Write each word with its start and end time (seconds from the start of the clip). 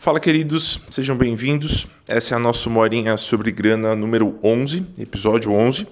Fala, 0.00 0.20
queridos, 0.20 0.78
sejam 0.90 1.16
bem-vindos. 1.16 1.88
Essa 2.06 2.32
é 2.32 2.36
a 2.36 2.38
nossa 2.38 2.70
Morinha 2.70 3.16
sobre 3.16 3.50
Grana 3.50 3.96
número 3.96 4.36
11, 4.44 4.86
episódio 4.96 5.50
11. 5.50 5.88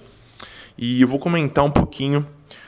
E 0.77 1.01
eu 1.01 1.07
vou 1.09 1.19
comentar 1.19 1.65
um 1.65 1.69
pouquinho 1.69 2.25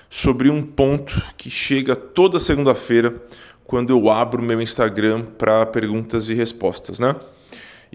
sobre 0.09 0.49
um 0.49 0.61
ponto 0.61 1.23
que 1.37 1.49
chega 1.49 1.95
toda 1.95 2.39
segunda-feira 2.39 3.15
quando 3.63 3.89
eu 3.89 4.09
abro 4.09 4.43
meu 4.43 4.61
Instagram 4.61 5.23
para 5.37 5.65
perguntas 5.65 6.27
e 6.27 6.33
respostas, 6.33 6.99
né? 6.99 7.15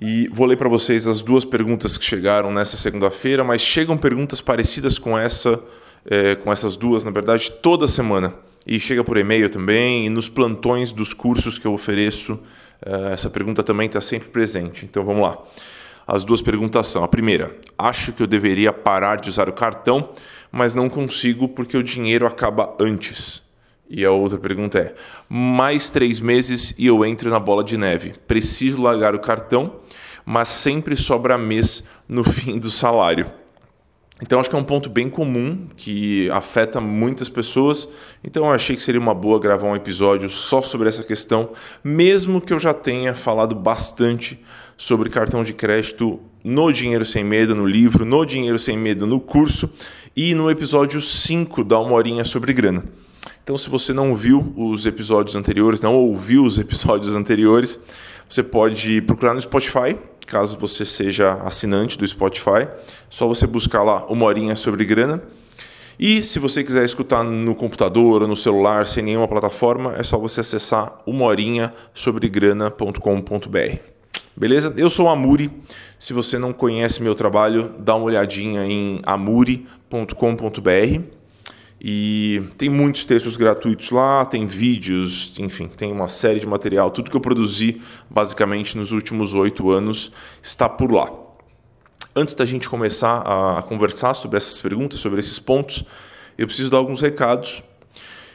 E 0.00 0.26
vou 0.28 0.46
ler 0.46 0.56
para 0.56 0.70
vocês 0.70 1.06
as 1.06 1.20
duas 1.20 1.44
perguntas 1.44 1.98
que 1.98 2.04
chegaram 2.04 2.50
nessa 2.50 2.78
segunda-feira, 2.78 3.44
mas 3.44 3.60
chegam 3.60 3.98
perguntas 3.98 4.40
parecidas 4.40 4.98
com 4.98 5.18
essa, 5.18 5.62
é, 6.06 6.34
com 6.34 6.50
essas 6.50 6.76
duas, 6.76 7.04
na 7.04 7.10
verdade, 7.10 7.52
toda 7.52 7.86
semana. 7.86 8.32
E 8.66 8.80
chega 8.80 9.04
por 9.04 9.18
e-mail 9.18 9.50
também, 9.50 10.06
e 10.06 10.08
nos 10.08 10.30
plantões 10.30 10.92
dos 10.92 11.12
cursos 11.12 11.58
que 11.58 11.66
eu 11.66 11.74
ofereço, 11.74 12.40
essa 13.12 13.30
pergunta 13.30 13.62
também 13.62 13.86
está 13.86 14.00
sempre 14.00 14.28
presente. 14.28 14.84
Então 14.84 15.04
vamos 15.04 15.22
lá. 15.22 15.38
As 16.06 16.24
duas 16.24 16.42
perguntas 16.42 16.86
são: 16.88 17.02
a 17.02 17.08
primeira, 17.08 17.56
acho 17.78 18.12
que 18.12 18.22
eu 18.22 18.26
deveria 18.26 18.72
parar 18.72 19.16
de 19.16 19.28
usar 19.28 19.48
o 19.48 19.52
cartão, 19.52 20.10
mas 20.52 20.74
não 20.74 20.88
consigo 20.88 21.48
porque 21.48 21.76
o 21.76 21.82
dinheiro 21.82 22.26
acaba 22.26 22.76
antes. 22.78 23.42
E 23.88 24.04
a 24.04 24.10
outra 24.10 24.38
pergunta 24.38 24.78
é: 24.78 24.94
mais 25.28 25.88
três 25.88 26.20
meses 26.20 26.74
e 26.78 26.86
eu 26.86 27.04
entro 27.04 27.30
na 27.30 27.38
bola 27.38 27.64
de 27.64 27.76
neve. 27.76 28.14
Preciso 28.26 28.82
largar 28.82 29.14
o 29.14 29.20
cartão, 29.20 29.76
mas 30.24 30.48
sempre 30.48 30.96
sobra 30.96 31.38
mês 31.38 31.84
no 32.08 32.24
fim 32.24 32.58
do 32.58 32.70
salário. 32.70 33.43
Então 34.22 34.38
acho 34.38 34.48
que 34.48 34.54
é 34.54 34.58
um 34.58 34.64
ponto 34.64 34.88
bem 34.88 35.10
comum 35.10 35.66
que 35.76 36.30
afeta 36.30 36.80
muitas 36.80 37.28
pessoas. 37.28 37.88
Então 38.22 38.46
eu 38.46 38.52
achei 38.52 38.76
que 38.76 38.82
seria 38.82 39.00
uma 39.00 39.14
boa 39.14 39.40
gravar 39.40 39.66
um 39.66 39.76
episódio 39.76 40.30
só 40.30 40.62
sobre 40.62 40.88
essa 40.88 41.02
questão, 41.02 41.50
mesmo 41.82 42.40
que 42.40 42.52
eu 42.52 42.58
já 42.58 42.72
tenha 42.72 43.12
falado 43.12 43.54
bastante 43.54 44.38
sobre 44.76 45.10
cartão 45.10 45.42
de 45.42 45.52
crédito 45.52 46.20
no 46.42 46.72
Dinheiro 46.72 47.04
Sem 47.04 47.24
Medo, 47.24 47.54
no 47.54 47.66
livro, 47.66 48.04
no 48.04 48.24
Dinheiro 48.24 48.58
Sem 48.58 48.76
Medo, 48.76 49.06
no 49.06 49.18
curso 49.18 49.70
e 50.14 50.34
no 50.34 50.50
episódio 50.50 51.00
5 51.00 51.64
da 51.64 51.78
Uma 51.80 51.94
Horinha 51.94 52.24
sobre 52.24 52.52
Grana. 52.52 52.84
Então, 53.42 53.58
se 53.58 53.68
você 53.68 53.92
não 53.92 54.14
viu 54.14 54.54
os 54.56 54.86
episódios 54.86 55.36
anteriores, 55.36 55.80
não 55.80 55.94
ouviu 55.94 56.44
os 56.44 56.58
episódios 56.58 57.14
anteriores, 57.14 57.78
você 58.28 58.42
pode 58.42 59.00
procurar 59.02 59.34
no 59.34 59.40
Spotify, 59.40 59.96
caso 60.26 60.58
você 60.58 60.84
seja 60.84 61.34
assinante 61.44 61.96
do 61.98 62.06
Spotify. 62.06 62.68
Só 63.08 63.26
você 63.28 63.46
buscar 63.46 63.82
lá 63.82 64.04
uma 64.06 64.26
horinha 64.26 64.54
sobre 64.56 64.84
grana. 64.84 65.22
E 65.98 66.22
se 66.22 66.38
você 66.38 66.62
quiser 66.64 66.84
escutar 66.84 67.22
no 67.22 67.54
computador 67.54 68.22
ou 68.22 68.28
no 68.28 68.34
celular, 68.34 68.86
sem 68.86 69.02
nenhuma 69.02 69.28
plataforma, 69.28 69.94
é 69.96 70.02
só 70.02 70.18
você 70.18 70.40
acessar 70.40 71.00
umahorinhasobregrana.com.br. 71.06 73.78
Beleza? 74.36 74.74
Eu 74.76 74.90
sou 74.90 75.06
o 75.06 75.08
Amuri. 75.08 75.48
Se 75.96 76.12
você 76.12 76.36
não 76.38 76.52
conhece 76.52 77.00
meu 77.00 77.14
trabalho, 77.14 77.72
dá 77.78 77.94
uma 77.94 78.06
olhadinha 78.06 78.66
em 78.66 79.00
amuri.com.br. 79.04 81.13
E 81.86 82.42
tem 82.56 82.70
muitos 82.70 83.04
textos 83.04 83.36
gratuitos 83.36 83.90
lá, 83.90 84.24
tem 84.24 84.46
vídeos, 84.46 85.34
enfim, 85.38 85.68
tem 85.68 85.92
uma 85.92 86.08
série 86.08 86.40
de 86.40 86.46
material. 86.46 86.90
Tudo 86.90 87.10
que 87.10 87.16
eu 87.16 87.20
produzi, 87.20 87.78
basicamente, 88.08 88.78
nos 88.78 88.90
últimos 88.90 89.34
oito 89.34 89.70
anos 89.70 90.10
está 90.42 90.66
por 90.66 90.90
lá. 90.90 91.12
Antes 92.16 92.34
da 92.34 92.46
gente 92.46 92.70
começar 92.70 93.18
a 93.18 93.60
conversar 93.60 94.14
sobre 94.14 94.38
essas 94.38 94.58
perguntas, 94.62 94.98
sobre 94.98 95.20
esses 95.20 95.38
pontos, 95.38 95.84
eu 96.38 96.46
preciso 96.46 96.70
dar 96.70 96.78
alguns 96.78 97.02
recados. 97.02 97.62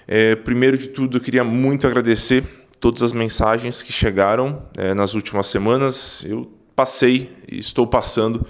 É, 0.08 0.36
primeiro 0.36 0.78
de 0.78 0.90
tudo, 0.90 1.18
eu 1.18 1.22
queria 1.22 1.44
muito 1.44 1.88
agradecer 1.88 2.44
todas 2.80 3.02
as 3.02 3.14
mensagens 3.14 3.82
que 3.82 3.92
chegaram 3.92 4.62
é, 4.78 4.94
nas 4.94 5.16
últimas 5.16 5.48
semanas. 5.48 6.24
Eu 6.24 6.54
passei 6.76 7.32
e 7.52 7.58
estou 7.58 7.88
passando 7.88 8.46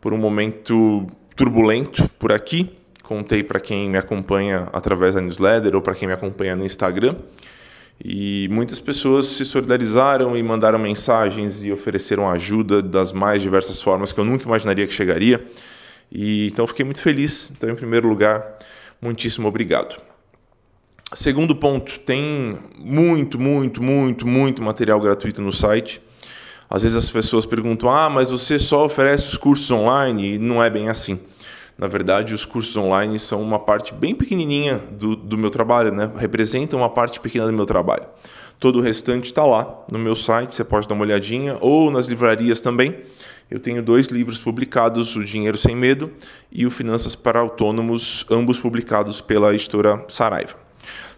por 0.00 0.12
um 0.12 0.18
momento 0.18 1.04
turbulento 1.34 2.08
por 2.16 2.30
aqui 2.30 2.70
contei 3.06 3.42
para 3.42 3.60
quem 3.60 3.88
me 3.88 3.96
acompanha 3.96 4.68
através 4.72 5.14
da 5.14 5.20
newsletter 5.20 5.74
ou 5.74 5.80
para 5.80 5.94
quem 5.94 6.08
me 6.08 6.14
acompanha 6.14 6.56
no 6.56 6.64
Instagram. 6.64 7.16
E 8.04 8.46
muitas 8.50 8.78
pessoas 8.78 9.26
se 9.26 9.44
solidarizaram 9.44 10.36
e 10.36 10.42
mandaram 10.42 10.78
mensagens 10.78 11.64
e 11.64 11.72
ofereceram 11.72 12.30
ajuda 12.30 12.82
das 12.82 13.12
mais 13.12 13.40
diversas 13.40 13.80
formas 13.80 14.12
que 14.12 14.20
eu 14.20 14.24
nunca 14.24 14.44
imaginaria 14.44 14.86
que 14.86 14.92
chegaria. 14.92 15.46
E 16.12 16.48
então 16.48 16.66
fiquei 16.66 16.84
muito 16.84 17.00
feliz. 17.00 17.50
Então, 17.56 17.70
em 17.70 17.74
primeiro 17.74 18.08
lugar, 18.08 18.58
muitíssimo 19.00 19.48
obrigado. 19.48 19.96
Segundo 21.14 21.56
ponto, 21.56 21.98
tem 22.00 22.58
muito, 22.76 23.38
muito, 23.38 23.82
muito, 23.82 24.26
muito 24.26 24.62
material 24.62 25.00
gratuito 25.00 25.40
no 25.40 25.52
site. 25.52 26.00
Às 26.68 26.82
vezes 26.82 26.98
as 26.98 27.08
pessoas 27.08 27.46
perguntam: 27.46 27.88
"Ah, 27.88 28.10
mas 28.10 28.28
você 28.28 28.58
só 28.58 28.84
oferece 28.84 29.28
os 29.28 29.36
cursos 29.36 29.70
online?" 29.70 30.34
E 30.34 30.38
não 30.38 30.62
é 30.62 30.68
bem 30.68 30.88
assim. 30.88 31.18
Na 31.78 31.86
verdade, 31.86 32.32
os 32.32 32.44
cursos 32.44 32.74
online 32.76 33.18
são 33.18 33.42
uma 33.42 33.58
parte 33.58 33.92
bem 33.92 34.14
pequenininha 34.14 34.80
do, 34.90 35.14
do 35.14 35.36
meu 35.36 35.50
trabalho, 35.50 35.92
né? 35.92 36.10
representam 36.16 36.78
uma 36.78 36.88
parte 36.88 37.20
pequena 37.20 37.46
do 37.46 37.52
meu 37.52 37.66
trabalho. 37.66 38.04
Todo 38.58 38.78
o 38.78 38.82
restante 38.82 39.26
está 39.26 39.44
lá 39.44 39.84
no 39.92 39.98
meu 39.98 40.14
site, 40.14 40.54
você 40.54 40.64
pode 40.64 40.88
dar 40.88 40.94
uma 40.94 41.04
olhadinha, 41.04 41.58
ou 41.60 41.90
nas 41.90 42.06
livrarias 42.06 42.60
também. 42.60 42.96
Eu 43.50 43.60
tenho 43.60 43.82
dois 43.82 44.06
livros 44.08 44.38
publicados, 44.38 45.14
O 45.14 45.22
Dinheiro 45.22 45.58
Sem 45.58 45.76
Medo 45.76 46.10
e 46.50 46.66
o 46.66 46.70
Finanças 46.70 47.14
para 47.14 47.38
Autônomos, 47.38 48.24
ambos 48.30 48.58
publicados 48.58 49.20
pela 49.20 49.52
editora 49.52 50.02
Saraiva. 50.08 50.56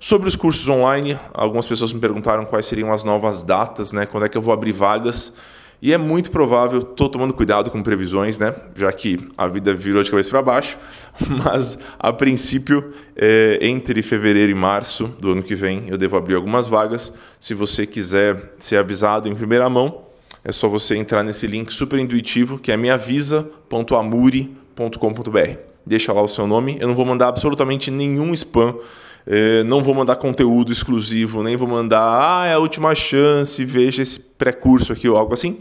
Sobre 0.00 0.28
os 0.28 0.34
cursos 0.34 0.68
online, 0.68 1.18
algumas 1.32 1.66
pessoas 1.66 1.92
me 1.92 2.00
perguntaram 2.00 2.44
quais 2.44 2.66
seriam 2.66 2.92
as 2.92 3.04
novas 3.04 3.44
datas, 3.44 3.92
né? 3.92 4.06
quando 4.06 4.26
é 4.26 4.28
que 4.28 4.36
eu 4.36 4.42
vou 4.42 4.52
abrir 4.52 4.72
vagas. 4.72 5.32
E 5.80 5.92
é 5.92 5.98
muito 5.98 6.32
provável, 6.32 6.80
estou 6.80 7.08
tomando 7.08 7.32
cuidado 7.32 7.70
com 7.70 7.80
previsões, 7.82 8.36
né? 8.36 8.52
Já 8.74 8.92
que 8.92 9.28
a 9.38 9.46
vida 9.46 9.72
virou 9.72 10.02
de 10.02 10.10
cabeça 10.10 10.28
para 10.28 10.42
baixo, 10.42 10.76
mas 11.44 11.78
a 11.98 12.12
princípio, 12.12 12.92
é, 13.14 13.60
entre 13.62 14.02
fevereiro 14.02 14.50
e 14.50 14.56
março 14.56 15.06
do 15.20 15.30
ano 15.32 15.42
que 15.42 15.54
vem, 15.54 15.84
eu 15.86 15.96
devo 15.96 16.16
abrir 16.16 16.34
algumas 16.34 16.66
vagas. 16.66 17.14
Se 17.38 17.54
você 17.54 17.86
quiser 17.86 18.54
ser 18.58 18.78
avisado 18.78 19.28
em 19.28 19.36
primeira 19.36 19.70
mão, 19.70 20.02
é 20.44 20.50
só 20.50 20.68
você 20.68 20.96
entrar 20.96 21.22
nesse 21.22 21.46
link 21.46 21.72
super 21.72 22.00
intuitivo 22.00 22.58
que 22.58 22.72
é 22.72 22.76
meavisa.amuri.com.br. 22.76 25.58
Deixa 25.86 26.12
lá 26.12 26.20
o 26.20 26.28
seu 26.28 26.44
nome, 26.46 26.76
eu 26.80 26.88
não 26.88 26.96
vou 26.96 27.04
mandar 27.04 27.28
absolutamente 27.28 27.90
nenhum 27.90 28.34
spam 28.34 28.74
não 29.66 29.82
vou 29.82 29.94
mandar 29.94 30.16
conteúdo 30.16 30.72
exclusivo, 30.72 31.42
nem 31.42 31.56
vou 31.56 31.68
mandar, 31.68 32.00
ah, 32.02 32.46
é 32.46 32.54
a 32.54 32.58
última 32.58 32.94
chance, 32.94 33.64
veja 33.64 34.02
esse 34.02 34.18
pré-curso 34.20 34.92
aqui 34.92 35.08
ou 35.08 35.16
algo 35.16 35.34
assim. 35.34 35.58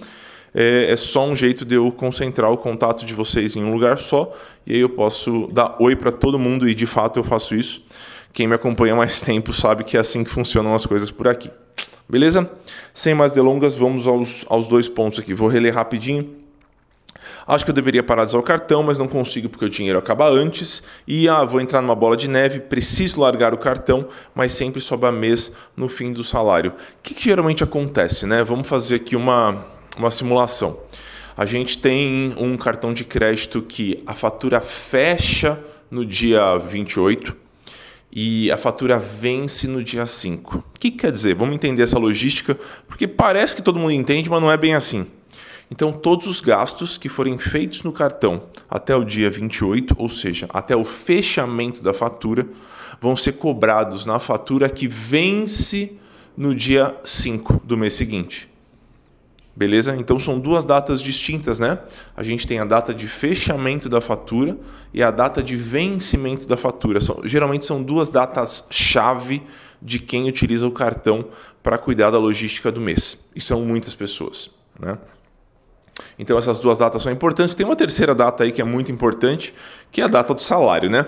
É, 0.53 0.91
é, 0.91 0.95
só 0.95 1.25
um 1.25 1.35
jeito 1.35 1.65
de 1.65 1.75
eu 1.75 1.91
concentrar 1.91 2.51
o 2.51 2.57
contato 2.57 3.05
de 3.05 3.13
vocês 3.13 3.55
em 3.55 3.63
um 3.63 3.71
lugar 3.71 3.97
só 3.97 4.33
e 4.65 4.73
aí 4.73 4.79
eu 4.79 4.89
posso 4.89 5.47
dar 5.51 5.75
oi 5.79 5.95
para 5.95 6.11
todo 6.11 6.39
mundo 6.39 6.67
e 6.67 6.73
de 6.73 6.85
fato 6.85 7.19
eu 7.19 7.23
faço 7.23 7.53
isso. 7.53 7.85
Quem 8.33 8.47
me 8.47 8.55
acompanha 8.55 8.95
mais 8.95 9.19
tempo 9.21 9.53
sabe 9.53 9.83
que 9.83 9.97
é 9.97 9.99
assim 9.99 10.23
que 10.23 10.29
funcionam 10.29 10.73
as 10.73 10.85
coisas 10.85 11.11
por 11.11 11.27
aqui. 11.27 11.51
Beleza? 12.09 12.49
Sem 12.93 13.13
mais 13.13 13.33
delongas, 13.33 13.75
vamos 13.75 14.07
aos, 14.07 14.45
aos 14.49 14.65
dois 14.65 14.87
pontos 14.87 15.19
aqui. 15.19 15.33
Vou 15.33 15.47
reler 15.47 15.75
rapidinho 15.75 16.46
Acho 17.47 17.63
que 17.63 17.71
eu 17.71 17.75
deveria 17.75 18.03
parar 18.03 18.25
de 18.25 18.31
usar 18.31 18.39
o 18.39 18.43
cartão, 18.43 18.83
mas 18.83 18.99
não 18.99 19.07
consigo 19.07 19.47
porque 19.47 19.63
o 19.63 19.69
dinheiro 19.69 19.97
acaba 19.97 20.29
antes. 20.29 20.83
E 21.07 21.29
ah, 21.29 21.45
vou 21.45 21.61
entrar 21.61 21.81
numa 21.81 21.95
bola 21.95 22.17
de 22.17 22.27
neve, 22.27 22.59
preciso 22.59 23.21
largar 23.21 23.53
o 23.53 23.57
cartão, 23.57 24.09
mas 24.35 24.51
sempre 24.51 24.81
sobra 24.81 25.11
mês 25.13 25.51
no 25.75 25.87
fim 25.87 26.11
do 26.11 26.25
salário. 26.25 26.71
O 26.71 27.01
que, 27.01 27.13
que 27.13 27.23
geralmente 27.23 27.63
acontece, 27.63 28.25
né? 28.25 28.43
Vamos 28.43 28.67
fazer 28.67 28.95
aqui 28.95 29.15
uma, 29.15 29.65
uma 29.97 30.11
simulação. 30.11 30.77
A 31.37 31.45
gente 31.45 31.77
tem 31.77 32.33
um 32.37 32.57
cartão 32.57 32.93
de 32.93 33.05
crédito 33.05 33.61
que 33.61 34.03
a 34.05 34.13
fatura 34.13 34.59
fecha 34.59 35.57
no 35.89 36.05
dia 36.05 36.57
28 36.57 37.33
e 38.11 38.51
a 38.51 38.57
fatura 38.57 38.97
vence 38.97 39.67
no 39.67 39.83
dia 39.83 40.05
5. 40.05 40.57
O 40.57 40.79
que, 40.79 40.91
que 40.91 40.97
quer 40.97 41.11
dizer? 41.11 41.35
Vamos 41.35 41.55
entender 41.55 41.83
essa 41.83 41.99
logística, 41.99 42.59
porque 42.87 43.07
parece 43.07 43.55
que 43.55 43.61
todo 43.61 43.79
mundo 43.79 43.91
entende, 43.91 44.29
mas 44.29 44.41
não 44.41 44.51
é 44.51 44.57
bem 44.57 44.75
assim. 44.75 45.05
Então, 45.69 45.91
todos 45.91 46.27
os 46.27 46.39
gastos 46.39 46.97
que 46.97 47.09
forem 47.09 47.37
feitos 47.37 47.83
no 47.83 47.91
cartão 47.91 48.43
até 48.69 48.95
o 48.95 49.03
dia 49.03 49.29
28, 49.29 49.95
ou 49.97 50.09
seja, 50.09 50.47
até 50.53 50.75
o 50.75 50.85
fechamento 50.85 51.81
da 51.83 51.93
fatura, 51.93 52.47
vão 53.01 53.17
ser 53.17 53.33
cobrados 53.33 54.05
na 54.05 54.17
fatura 54.17 54.69
que 54.69 54.87
vence 54.87 55.97
no 56.35 56.55
dia 56.55 56.95
5 57.03 57.61
do 57.65 57.77
mês 57.77 57.93
seguinte. 57.93 58.47
Beleza? 59.55 59.95
Então 59.97 60.19
são 60.19 60.39
duas 60.39 60.63
datas 60.63 61.01
distintas, 61.01 61.59
né? 61.59 61.79
A 62.15 62.21
gente 62.21 62.45
tem 62.45 62.59
a 62.59 62.65
data 62.65 62.93
de 62.93 63.07
fechamento 63.07 63.89
da 63.89 63.99
fatura 63.99 64.55
e 64.93 65.01
a 65.01 65.09
data 65.09 65.41
de 65.41 65.55
vencimento 65.55 66.47
da 66.47 66.55
fatura. 66.55 67.01
São, 67.01 67.21
geralmente 67.23 67.65
são 67.65 67.81
duas 67.81 68.11
datas 68.11 68.67
chave 68.69 69.41
de 69.81 69.97
quem 69.97 70.29
utiliza 70.29 70.67
o 70.67 70.71
cartão 70.71 71.25
para 71.63 71.75
cuidar 71.75 72.11
da 72.11 72.19
logística 72.19 72.71
do 72.71 72.79
mês. 72.79 73.27
E 73.35 73.41
são 73.41 73.61
muitas 73.61 73.95
pessoas, 73.95 74.51
né? 74.79 74.95
Então 76.19 76.37
essas 76.37 76.59
duas 76.59 76.77
datas 76.77 77.01
são 77.03 77.11
importantes. 77.11 77.55
Tem 77.55 77.65
uma 77.65 77.75
terceira 77.75 78.13
data 78.15 78.43
aí 78.43 78.51
que 78.51 78.61
é 78.61 78.65
muito 78.65 78.91
importante, 78.91 79.53
que 79.91 80.01
é 80.01 80.05
a 80.05 80.07
data 80.07 80.33
do 80.33 80.41
salário, 80.41 80.89
né? 80.89 81.05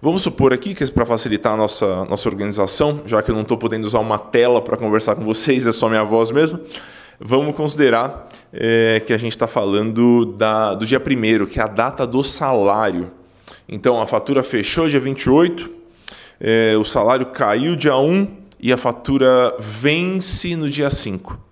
Vamos 0.00 0.22
supor 0.22 0.52
aqui 0.52 0.74
que 0.74 0.90
para 0.90 1.06
facilitar 1.06 1.54
a 1.54 1.56
nossa, 1.56 2.04
nossa 2.04 2.28
organização, 2.28 3.00
já 3.06 3.22
que 3.22 3.30
eu 3.30 3.34
não 3.34 3.42
estou 3.42 3.56
podendo 3.56 3.86
usar 3.86 4.00
uma 4.00 4.18
tela 4.18 4.60
para 4.60 4.76
conversar 4.76 5.14
com 5.14 5.24
vocês, 5.24 5.66
é 5.66 5.72
só 5.72 5.88
minha 5.88 6.04
voz 6.04 6.30
mesmo. 6.30 6.60
vamos 7.18 7.56
considerar 7.56 8.28
é, 8.52 9.02
que 9.06 9.12
a 9.12 9.18
gente 9.18 9.32
está 9.32 9.46
falando 9.46 10.26
da, 10.26 10.74
do 10.74 10.84
dia 10.84 11.00
1 11.00 11.46
que 11.46 11.58
é 11.58 11.62
a 11.62 11.66
data 11.66 12.06
do 12.06 12.22
salário. 12.22 13.10
Então 13.68 14.00
a 14.00 14.06
fatura 14.06 14.42
fechou 14.42 14.88
dia 14.88 15.00
28, 15.00 15.70
é, 16.38 16.76
o 16.76 16.84
salário 16.84 17.26
caiu 17.26 17.74
dia 17.74 17.96
1 17.96 18.28
e 18.60 18.72
a 18.72 18.76
fatura 18.76 19.54
vence 19.58 20.54
no 20.54 20.68
dia 20.68 20.90
5 20.90 21.43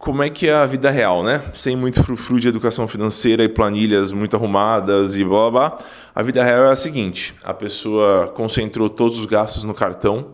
como 0.00 0.22
é 0.22 0.30
que 0.30 0.48
é 0.48 0.54
a 0.54 0.64
vida 0.64 0.90
real, 0.90 1.22
né? 1.22 1.42
Sem 1.52 1.76
muito 1.76 2.02
frufru 2.02 2.40
de 2.40 2.48
educação 2.48 2.88
financeira 2.88 3.44
e 3.44 3.48
planilhas 3.50 4.12
muito 4.12 4.34
arrumadas 4.34 5.14
e 5.14 5.22
blá 5.22 5.50
blá 5.50 5.68
blá. 5.68 5.78
A 6.14 6.22
vida 6.22 6.42
real 6.42 6.64
é 6.64 6.70
a 6.70 6.76
seguinte: 6.76 7.34
a 7.44 7.52
pessoa 7.52 8.28
concentrou 8.28 8.88
todos 8.88 9.18
os 9.18 9.26
gastos 9.26 9.62
no 9.62 9.74
cartão, 9.74 10.28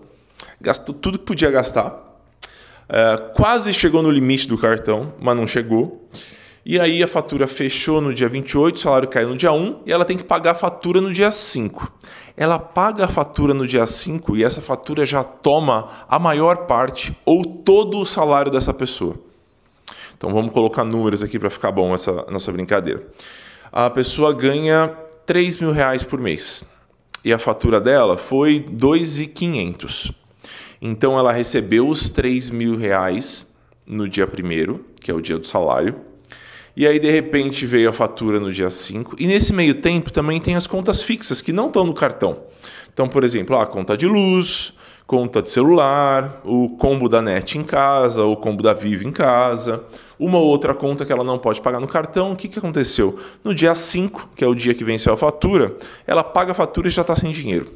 gastou 0.60 0.94
tudo 0.94 1.18
que 1.18 1.24
podia 1.24 1.50
gastar, 1.50 2.00
é, 2.88 3.16
quase 3.34 3.74
chegou 3.74 4.04
no 4.04 4.10
limite 4.10 4.46
do 4.46 4.56
cartão, 4.56 5.12
mas 5.20 5.36
não 5.36 5.48
chegou. 5.48 6.08
E 6.64 6.78
aí 6.78 7.02
a 7.02 7.08
fatura 7.08 7.48
fechou 7.48 8.00
no 8.00 8.14
dia 8.14 8.28
28, 8.28 8.76
o 8.76 8.78
salário 8.78 9.08
caiu 9.08 9.30
no 9.30 9.36
dia 9.36 9.50
1 9.50 9.82
e 9.84 9.92
ela 9.92 10.04
tem 10.04 10.16
que 10.16 10.24
pagar 10.24 10.52
a 10.52 10.54
fatura 10.54 11.00
no 11.00 11.12
dia 11.12 11.32
5. 11.32 11.92
Ela 12.36 12.58
paga 12.58 13.06
a 13.06 13.08
fatura 13.08 13.52
no 13.52 13.66
dia 13.66 13.84
5 13.86 14.36
e 14.36 14.44
essa 14.44 14.62
fatura 14.62 15.04
já 15.04 15.24
toma 15.24 15.88
a 16.08 16.20
maior 16.20 16.66
parte 16.66 17.16
ou 17.24 17.44
todo 17.44 17.98
o 17.98 18.06
salário 18.06 18.50
dessa 18.50 18.72
pessoa. 18.72 19.25
Então 20.16 20.32
vamos 20.32 20.52
colocar 20.52 20.84
números 20.84 21.22
aqui 21.22 21.38
para 21.38 21.50
ficar 21.50 21.70
bom 21.70 21.94
essa 21.94 22.24
nossa 22.30 22.50
brincadeira. 22.50 23.06
A 23.70 23.90
pessoa 23.90 24.32
ganha 24.32 24.88
3 25.26 25.58
mil 25.58 25.72
reais 25.72 26.02
por 26.02 26.18
mês 26.18 26.64
e 27.24 27.32
a 27.32 27.38
fatura 27.38 27.80
dela 27.80 28.16
foi 28.16 28.64
2.500. 28.70 30.12
Então 30.80 31.18
ela 31.18 31.32
recebeu 31.32 31.88
os 31.88 32.08
3 32.08 32.50
mil 32.50 32.76
reais 32.76 33.56
no 33.86 34.08
dia 34.08 34.26
primeiro, 34.26 34.84
que 35.00 35.10
é 35.10 35.14
o 35.14 35.20
dia 35.20 35.38
do 35.38 35.46
salário. 35.46 35.96
E 36.76 36.86
aí, 36.86 36.98
de 36.98 37.10
repente, 37.10 37.64
veio 37.64 37.88
a 37.88 37.92
fatura 37.92 38.38
no 38.38 38.52
dia 38.52 38.68
5. 38.68 39.16
E 39.18 39.26
nesse 39.26 39.52
meio 39.52 39.76
tempo 39.76 40.12
também 40.12 40.38
tem 40.38 40.56
as 40.56 40.66
contas 40.66 41.02
fixas 41.02 41.40
que 41.40 41.50
não 41.50 41.68
estão 41.68 41.84
no 41.84 41.94
cartão. 41.94 42.42
Então, 42.92 43.08
por 43.08 43.24
exemplo, 43.24 43.56
a 43.56 43.64
conta 43.64 43.96
de 43.96 44.06
luz, 44.06 44.74
conta 45.06 45.40
de 45.40 45.48
celular, 45.48 46.40
o 46.44 46.70
combo 46.70 47.08
da 47.08 47.22
net 47.22 47.56
em 47.56 47.62
casa, 47.62 48.24
o 48.24 48.36
combo 48.36 48.62
da 48.62 48.72
Vivo 48.72 49.06
em 49.06 49.12
casa, 49.12 49.84
uma 50.18 50.38
ou 50.38 50.46
outra 50.46 50.74
conta 50.74 51.04
que 51.06 51.12
ela 51.12 51.22
não 51.22 51.38
pode 51.38 51.60
pagar 51.60 51.78
no 51.78 51.86
cartão. 51.86 52.32
O 52.32 52.36
que, 52.36 52.48
que 52.48 52.58
aconteceu? 52.58 53.18
No 53.44 53.54
dia 53.54 53.74
5, 53.74 54.30
que 54.34 54.42
é 54.42 54.46
o 54.46 54.54
dia 54.54 54.74
que 54.74 54.82
venceu 54.82 55.12
a 55.12 55.16
fatura, 55.16 55.76
ela 56.06 56.24
paga 56.24 56.52
a 56.52 56.54
fatura 56.54 56.88
e 56.88 56.90
já 56.90 57.02
está 57.02 57.14
sem 57.14 57.30
dinheiro. 57.30 57.68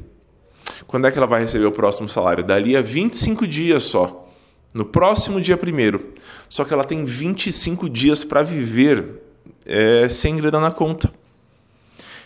Quando 0.87 1.07
é 1.07 1.11
que 1.11 1.17
ela 1.17 1.27
vai 1.27 1.41
receber 1.41 1.65
o 1.65 1.71
próximo 1.71 2.09
salário? 2.09 2.43
Dali 2.43 2.75
a 2.75 2.81
25 2.81 3.47
dias 3.47 3.83
só. 3.83 4.27
No 4.73 4.83
próximo 4.83 5.39
dia 5.39 5.55
primeiro. 5.55 6.13
Só 6.49 6.65
que 6.65 6.73
ela 6.73 6.83
tem 6.83 7.05
25 7.05 7.89
dias 7.89 8.25
para 8.25 8.43
viver 8.43 9.21
é, 9.65 10.09
sem 10.09 10.35
grana 10.35 10.59
na 10.59 10.71
conta. 10.71 11.11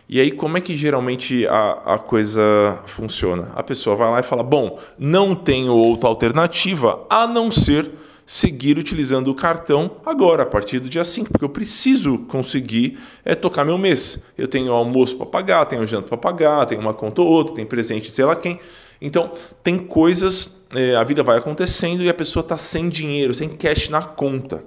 E 0.08 0.20
aí, 0.20 0.32
como 0.32 0.58
é 0.58 0.62
que 0.62 0.76
geralmente 0.76 1.48
a, 1.48 1.96
a 1.96 1.98
coisa 1.98 2.80
funciona? 2.86 3.52
A 3.56 3.64
pessoa 3.64 3.96
vai 3.96 4.12
lá 4.12 4.20
e 4.20 4.24
fala: 4.24 4.44
Bom, 4.44 4.80
não 5.00 5.34
tenho 5.34 5.74
outra 5.74 6.08
alternativa 6.08 7.06
a 7.10 7.26
não 7.26 7.52
ser 7.52 7.90
seguir 8.26 8.78
utilizando 8.78 9.30
o 9.30 9.36
cartão 9.36 9.98
agora, 10.06 10.44
a 10.44 10.46
partir 10.46 10.80
do 10.80 10.90
dia 10.90 11.04
5, 11.04 11.32
porque 11.32 11.46
eu 11.46 11.50
preciso 11.50 12.20
conseguir 12.28 13.00
é, 13.24 13.36
tocar 13.36 13.64
meu 13.64 13.78
mês. 13.78 14.26
Eu 14.38 14.48
tenho 14.48 14.72
almoço 14.72 15.16
para 15.18 15.26
pagar, 15.26 15.66
tenho 15.66 15.86
janta 15.86 16.08
para 16.08 16.18
pagar, 16.18 16.66
tenho 16.66 16.82
uma 16.82 16.94
conta 16.94 17.22
ou 17.22 17.28
outra, 17.28 17.56
tem 17.56 17.66
presente, 17.66 18.12
sei 18.12 18.26
lá 18.26 18.36
quem. 18.36 18.60
Então, 19.02 19.32
tem 19.64 19.78
coisas, 19.78 20.66
é, 20.74 20.96
a 20.96 21.04
vida 21.04 21.22
vai 21.22 21.38
acontecendo 21.38 22.02
e 22.02 22.10
a 22.10 22.14
pessoa 22.14 22.42
está 22.42 22.58
sem 22.58 22.90
dinheiro, 22.90 23.34
sem 23.34 23.50
cash 23.50 23.90
na 23.90 24.02
conta. 24.02 24.64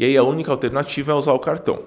E 0.00 0.04
aí 0.06 0.16
a 0.16 0.22
única 0.24 0.50
alternativa 0.50 1.12
é 1.12 1.14
usar 1.14 1.34
o 1.34 1.38
cartão. 1.38 1.80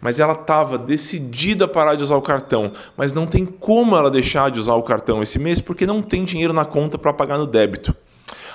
Mas 0.00 0.18
ela 0.18 0.32
estava 0.32 0.76
decidida 0.76 1.66
a 1.66 1.68
parar 1.68 1.94
de 1.94 2.02
usar 2.02 2.16
o 2.16 2.20
cartão, 2.20 2.72
mas 2.96 3.12
não 3.12 3.24
tem 3.24 3.46
como 3.46 3.96
ela 3.96 4.10
deixar 4.10 4.50
de 4.50 4.58
usar 4.58 4.74
o 4.74 4.82
cartão 4.82 5.22
esse 5.22 5.38
mês 5.38 5.60
porque 5.60 5.86
não 5.86 6.02
tem 6.02 6.24
dinheiro 6.24 6.52
na 6.52 6.64
conta 6.64 6.98
para 6.98 7.12
pagar 7.12 7.38
no 7.38 7.46
débito. 7.46 7.94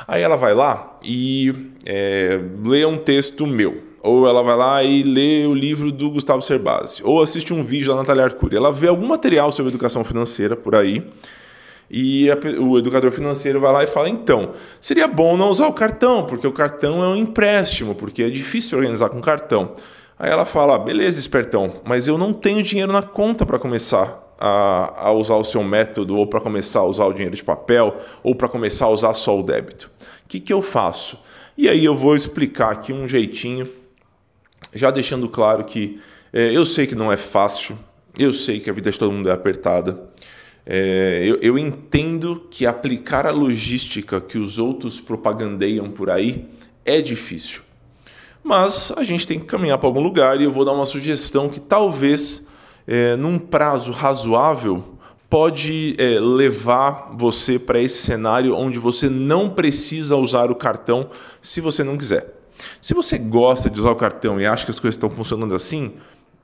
Aí 0.06 0.22
ela 0.22 0.36
vai 0.36 0.54
lá 0.54 0.98
e 1.02 1.72
é, 1.86 2.38
lê 2.66 2.86
um 2.86 2.98
texto 2.98 3.48
meu. 3.48 3.82
Ou 4.04 4.28
ela 4.28 4.44
vai 4.44 4.58
lá 4.58 4.84
e 4.84 5.04
lê 5.04 5.46
o 5.46 5.54
livro 5.54 5.90
do 5.90 6.12
Gustavo 6.12 6.42
Cerbasi. 6.42 7.02
Ou 7.02 7.22
assiste 7.22 7.54
um 7.54 7.64
vídeo 7.64 7.88
da 7.88 7.96
Natália 7.96 8.26
Arcuri. 8.26 8.58
Ela 8.58 8.74
vê 8.74 8.90
algum 8.90 9.08
material 9.08 9.54
sobre 9.54 9.72
educação 9.72 10.04
financeira 10.04 10.58
por 10.58 10.76
aí. 10.76 11.02
E 11.90 12.30
a, 12.30 12.38
o 12.60 12.78
educador 12.78 13.12
financeiro 13.12 13.60
vai 13.60 13.72
lá 13.72 13.84
e 13.84 13.88
fala: 13.88 14.10
então, 14.10 14.54
seria 14.80 15.08
bom 15.08 15.38
não 15.38 15.50
usar 15.50 15.68
o 15.68 15.74
cartão, 15.74 16.26
porque 16.26 16.46
o 16.46 16.52
cartão 16.52 17.04
é 17.04 17.08
um 17.08 17.16
empréstimo, 17.16 17.96
porque 17.96 18.24
é 18.24 18.30
difícil 18.30 18.78
organizar 18.78 19.10
com 19.10 19.22
cartão. 19.22 19.74
Aí 20.20 20.30
ela 20.30 20.46
fala: 20.46 20.76
ah, 20.76 20.80
beleza, 20.80 21.20
espertão, 21.20 21.82
mas 21.86 22.08
eu 22.08 22.18
não 22.18 22.34
tenho 22.34 22.62
dinheiro 22.64 22.92
na 22.92 23.02
conta 23.02 23.46
para 23.46 23.60
começar 23.60 24.24
a, 24.40 25.08
a, 25.08 25.12
usar 25.12 25.36
o 25.36 25.44
seu 25.44 25.64
método, 25.64 26.18
ou 26.18 26.28
para 26.28 26.42
começar 26.42 26.80
a 26.80 26.86
usar 26.86 27.06
o 27.06 27.14
dinheiro 27.14 27.36
de 27.36 27.44
papel, 27.44 27.98
ou 28.24 28.36
para 28.36 28.48
começar 28.48 28.86
a 28.86 28.90
usar 28.90 29.14
só 29.14 29.40
o 29.40 29.44
débito. 29.44 29.90
O 30.26 30.28
que, 30.28 30.40
que 30.40 30.54
eu 30.54 30.62
faço? 30.62 31.18
E 31.58 31.68
aí 31.68 31.84
eu 31.84 31.96
vou 31.96 32.16
explicar 32.16 32.72
aqui 32.72 32.94
um 32.94 33.08
jeitinho, 33.08 33.68
já 34.74 34.92
deixando 34.92 35.28
claro 35.28 35.64
que 35.64 36.00
é, 36.32 36.56
eu 36.56 36.66
sei 36.66 36.86
que 36.86 36.94
não 36.94 37.12
é 37.12 37.18
fácil, 37.18 37.78
eu 38.18 38.34
sei 38.34 38.60
que 38.60 38.70
a 38.70 38.74
vida 38.74 38.92
de 38.92 39.00
todo 39.00 39.12
mundo 39.12 39.30
é 39.30 39.32
apertada. 39.32 40.00
É, 40.70 41.22
eu, 41.24 41.38
eu 41.38 41.58
entendo 41.58 42.46
que 42.52 42.66
aplicar 42.66 43.26
a 43.26 43.32
logística 43.32 44.20
que 44.20 44.38
os 44.38 44.60
outros 44.60 45.00
propagandeiam 45.00 45.90
por 45.90 46.10
aí 46.10 46.46
é 46.84 47.02
difícil. 47.02 47.62
Mas 48.44 48.92
a 48.98 49.04
gente 49.04 49.26
tem 49.26 49.40
que 49.40 49.46
caminhar 49.46 49.78
para 49.78 49.88
algum 49.88 50.02
lugar 50.02 50.42
e 50.42 50.44
eu 50.44 50.52
vou 50.52 50.66
dar 50.66 50.74
uma 50.74 50.86
sugestão 50.86 51.48
que 51.48 51.62
talvez, 51.62 52.50
é, 52.86 53.16
num 53.16 53.40
prazo 53.40 53.92
razoável, 53.92 54.84
pode 55.30 55.96
é, 55.98 56.20
levar 56.20 57.12
você 57.14 57.58
para 57.58 57.80
esse 57.80 58.02
cenário 58.02 58.54
onde 58.54 58.78
você 58.78 59.10
não 59.10 59.50
precisa 59.50 60.18
usar 60.18 60.52
o 60.52 60.56
cartão 60.56 61.10
se 61.42 61.62
você 61.62 61.82
não 61.82 61.98
quiser. 61.98 62.34
Se 62.82 62.94
você 62.94 63.18
gosta 63.18 63.70
de 63.70 63.80
usar 63.80 63.92
o 63.92 63.96
cartão 63.96 64.40
e 64.40 64.46
acha 64.46 64.66
que 64.66 64.72
as 64.72 64.80
coisas 64.80 64.96
estão 64.96 65.10
funcionando 65.10 65.56
assim, 65.56 65.94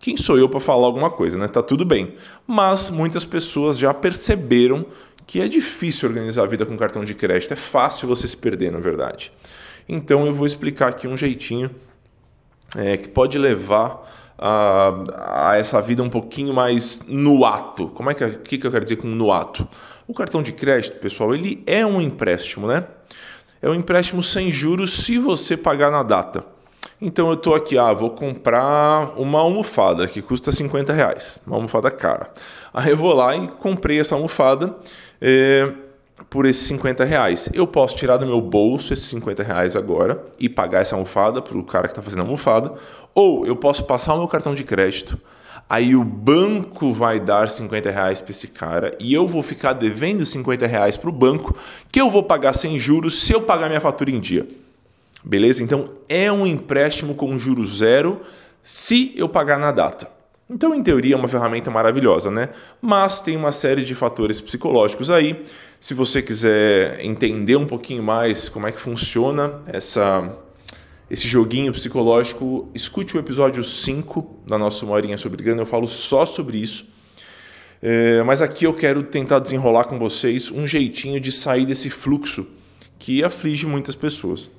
quem 0.03 0.17
sou 0.17 0.37
eu 0.37 0.49
para 0.49 0.59
falar 0.59 0.85
alguma 0.85 1.09
coisa, 1.09 1.37
né? 1.37 1.47
Tá 1.47 1.63
tudo 1.63 1.85
bem. 1.85 2.15
Mas 2.45 2.89
muitas 2.89 3.23
pessoas 3.23 3.77
já 3.77 3.93
perceberam 3.93 4.85
que 5.25 5.39
é 5.39 5.47
difícil 5.47 6.09
organizar 6.09 6.43
a 6.43 6.45
vida 6.45 6.65
com 6.65 6.75
cartão 6.75 7.05
de 7.05 7.13
crédito, 7.13 7.53
é 7.53 7.55
fácil 7.55 8.05
você 8.09 8.27
se 8.27 8.35
perder, 8.35 8.69
na 8.69 8.79
verdade. 8.79 9.31
Então 9.87 10.25
eu 10.25 10.33
vou 10.33 10.45
explicar 10.45 10.89
aqui 10.89 11.07
um 11.07 11.15
jeitinho 11.15 11.71
é, 12.75 12.97
que 12.97 13.07
pode 13.07 13.37
levar 13.37 14.33
a, 14.37 15.51
a, 15.51 15.55
essa 15.55 15.81
vida 15.81 16.03
um 16.03 16.09
pouquinho 16.09 16.53
mais 16.53 17.07
no 17.07 17.45
ato. 17.45 17.87
Como 17.87 18.09
é 18.09 18.13
que, 18.13 18.29
que, 18.29 18.57
que 18.57 18.67
eu 18.67 18.71
quero 18.71 18.83
dizer 18.83 18.97
com 18.97 19.07
no 19.07 19.31
ato? 19.31 19.65
O 20.05 20.13
cartão 20.13 20.43
de 20.43 20.51
crédito, 20.51 20.99
pessoal, 20.99 21.33
ele 21.33 21.63
é 21.65 21.85
um 21.85 22.01
empréstimo, 22.01 22.67
né? 22.67 22.85
É 23.61 23.69
um 23.69 23.73
empréstimo 23.73 24.21
sem 24.21 24.51
juros 24.51 25.05
se 25.05 25.17
você 25.17 25.55
pagar 25.55 25.89
na 25.89 26.03
data. 26.03 26.52
Então 27.05 27.27
eu 27.27 27.33
estou 27.33 27.53
aqui, 27.53 27.77
ah, 27.77 27.91
vou 27.91 28.11
comprar 28.11 29.11
uma 29.19 29.39
almofada 29.39 30.07
que 30.07 30.21
custa 30.21 30.53
50 30.53 30.93
reais, 30.93 31.41
uma 31.45 31.57
almofada 31.57 31.91
cara. 31.91 32.29
Aí 32.73 32.91
eu 32.91 32.95
vou 32.95 33.13
lá 33.13 33.35
e 33.35 33.45
comprei 33.45 33.99
essa 33.99 34.15
almofada. 34.15 34.73
É, 35.21 35.69
por 36.29 36.45
esses 36.45 36.65
50 36.67 37.03
reais. 37.03 37.49
Eu 37.53 37.67
posso 37.67 37.97
tirar 37.97 38.15
do 38.17 38.25
meu 38.25 38.39
bolso 38.39 38.93
esses 38.93 39.05
50 39.07 39.43
reais 39.43 39.75
agora 39.75 40.23
e 40.39 40.47
pagar 40.47 40.81
essa 40.81 40.95
almofada 40.95 41.41
para 41.41 41.57
o 41.57 41.63
cara 41.63 41.87
que 41.87 41.91
está 41.91 42.01
fazendo 42.01 42.21
a 42.21 42.23
almofada, 42.23 42.73
ou 43.13 43.45
eu 43.45 43.55
posso 43.55 43.83
passar 43.83 44.13
o 44.13 44.19
meu 44.19 44.27
cartão 44.27 44.55
de 44.55 44.63
crédito, 44.63 45.19
aí 45.69 45.95
o 45.95 46.03
banco 46.03 46.93
vai 46.93 47.19
dar 47.19 47.49
50 47.49 47.91
reais 47.91 48.21
para 48.21 48.31
esse 48.31 48.47
cara 48.47 48.95
e 48.99 49.13
eu 49.13 49.27
vou 49.27 49.43
ficar 49.43 49.73
devendo 49.73 50.25
50 50.25 50.65
reais 50.65 50.95
para 50.95 51.09
o 51.09 51.13
banco, 51.13 51.53
que 51.91 51.99
eu 51.99 52.09
vou 52.09 52.23
pagar 52.23 52.53
sem 52.53 52.79
juros 52.79 53.21
se 53.23 53.33
eu 53.33 53.41
pagar 53.41 53.67
minha 53.67 53.81
fatura 53.81 54.09
em 54.09 54.19
dia. 54.21 54.47
Beleza? 55.23 55.63
Então 55.63 55.91
é 56.09 56.31
um 56.31 56.45
empréstimo 56.45 57.15
com 57.15 57.37
juros 57.37 57.77
zero 57.77 58.21
se 58.61 59.13
eu 59.15 59.29
pagar 59.29 59.57
na 59.57 59.71
data. 59.71 60.07
Então, 60.49 60.75
em 60.75 60.83
teoria, 60.83 61.15
é 61.15 61.17
uma 61.17 61.27
ferramenta 61.27 61.71
maravilhosa, 61.71 62.29
né? 62.29 62.49
Mas 62.81 63.19
tem 63.19 63.35
uma 63.35 63.51
série 63.51 63.83
de 63.83 63.95
fatores 63.95 64.41
psicológicos 64.41 65.09
aí. 65.09 65.45
Se 65.79 65.93
você 65.93 66.21
quiser 66.21 67.03
entender 67.03 67.55
um 67.55 67.65
pouquinho 67.65 68.03
mais 68.03 68.49
como 68.49 68.67
é 68.67 68.71
que 68.71 68.79
funciona 68.79 69.61
essa, 69.65 70.31
esse 71.09 71.27
joguinho 71.27 71.73
psicológico, 71.73 72.69
escute 72.73 73.17
o 73.17 73.19
episódio 73.19 73.63
5 73.63 74.41
da 74.45 74.57
nossa 74.57 74.85
Uma 74.85 74.95
Horinha 74.95 75.17
sobre 75.17 75.41
Grana, 75.41 75.61
eu 75.61 75.65
falo 75.65 75.87
só 75.87 76.25
sobre 76.25 76.57
isso. 76.57 76.93
É, 77.81 78.21
mas 78.23 78.41
aqui 78.41 78.65
eu 78.65 78.73
quero 78.73 79.03
tentar 79.03 79.39
desenrolar 79.39 79.85
com 79.85 79.97
vocês 79.97 80.51
um 80.51 80.67
jeitinho 80.67 81.19
de 81.19 81.31
sair 81.31 81.65
desse 81.65 81.89
fluxo 81.89 82.47
que 82.99 83.23
aflige 83.23 83.65
muitas 83.65 83.95
pessoas. 83.95 84.49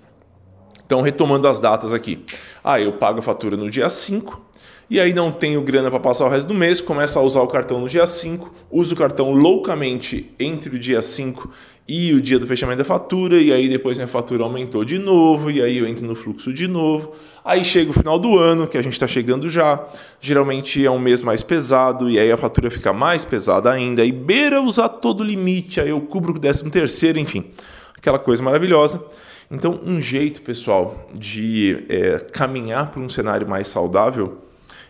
Então, 0.95 1.03
retomando 1.03 1.49
as 1.49 1.59
datas 1.59 1.93
aqui. 1.93 2.21
Ah, 2.63 2.81
eu 2.81 2.93
pago 2.93 3.19
a 3.19 3.23
fatura 3.23 3.57
no 3.57 3.69
dia 3.69 3.91
5, 3.91 4.41
e 4.89 5.01
aí 5.01 5.13
não 5.13 5.33
tenho 5.33 5.61
grana 5.61 5.91
para 5.91 5.99
passar 5.99 6.25
o 6.25 6.29
resto 6.29 6.47
do 6.47 6.55
mês, 6.55 6.81
começa 6.81 7.19
a 7.19 7.23
usar 7.23 7.41
o 7.41 7.49
cartão 7.49 7.81
no 7.81 7.89
dia 7.89 8.07
5, 8.07 8.55
uso 8.71 8.95
o 8.95 8.97
cartão 8.97 9.33
loucamente 9.33 10.31
entre 10.39 10.77
o 10.77 10.79
dia 10.79 11.03
5 11.03 11.51
e 11.89 12.15
o 12.15 12.23
dia 12.23 12.39
do 12.39 12.47
fechamento 12.47 12.79
da 12.79 12.85
fatura, 12.85 13.41
e 13.41 13.53
aí 13.53 13.69
depois 13.69 13.99
minha 13.99 14.07
fatura 14.07 14.45
aumentou 14.45 14.85
de 14.85 14.97
novo, 14.97 15.51
e 15.51 15.61
aí 15.61 15.79
eu 15.79 15.89
entro 15.89 16.07
no 16.07 16.15
fluxo 16.15 16.53
de 16.53 16.69
novo. 16.69 17.13
Aí 17.45 17.65
chega 17.65 17.91
o 17.91 17.93
final 17.93 18.17
do 18.17 18.39
ano, 18.39 18.69
que 18.69 18.79
a 18.79 18.83
gente 18.83 18.93
está 18.93 19.09
chegando 19.09 19.51
já, 19.51 19.85
geralmente 20.21 20.87
é 20.87 20.91
um 20.93 21.01
mês 21.01 21.25
mais 21.25 21.43
pesado, 21.43 22.09
e 22.09 22.21
aí 22.21 22.31
a 22.31 22.37
fatura 22.37 22.71
fica 22.71 22.93
mais 22.93 23.25
pesada 23.25 23.69
ainda, 23.69 24.03
aí 24.03 24.13
beira 24.13 24.63
usar 24.63 24.89
todo 24.89 25.23
o 25.23 25.25
limite, 25.25 25.81
aí 25.81 25.89
eu 25.89 26.01
cubro 26.03 26.37
o 26.37 26.39
décimo 26.39 26.71
terceiro, 26.71 27.19
enfim, 27.19 27.47
aquela 27.99 28.21
coisa 28.21 28.41
maravilhosa. 28.41 29.05
Então, 29.51 29.81
um 29.85 30.01
jeito, 30.01 30.43
pessoal, 30.43 31.09
de 31.15 31.85
é, 31.89 32.19
caminhar 32.19 32.91
para 32.91 33.01
um 33.01 33.09
cenário 33.09 33.49
mais 33.49 33.69
saudável 33.69 34.39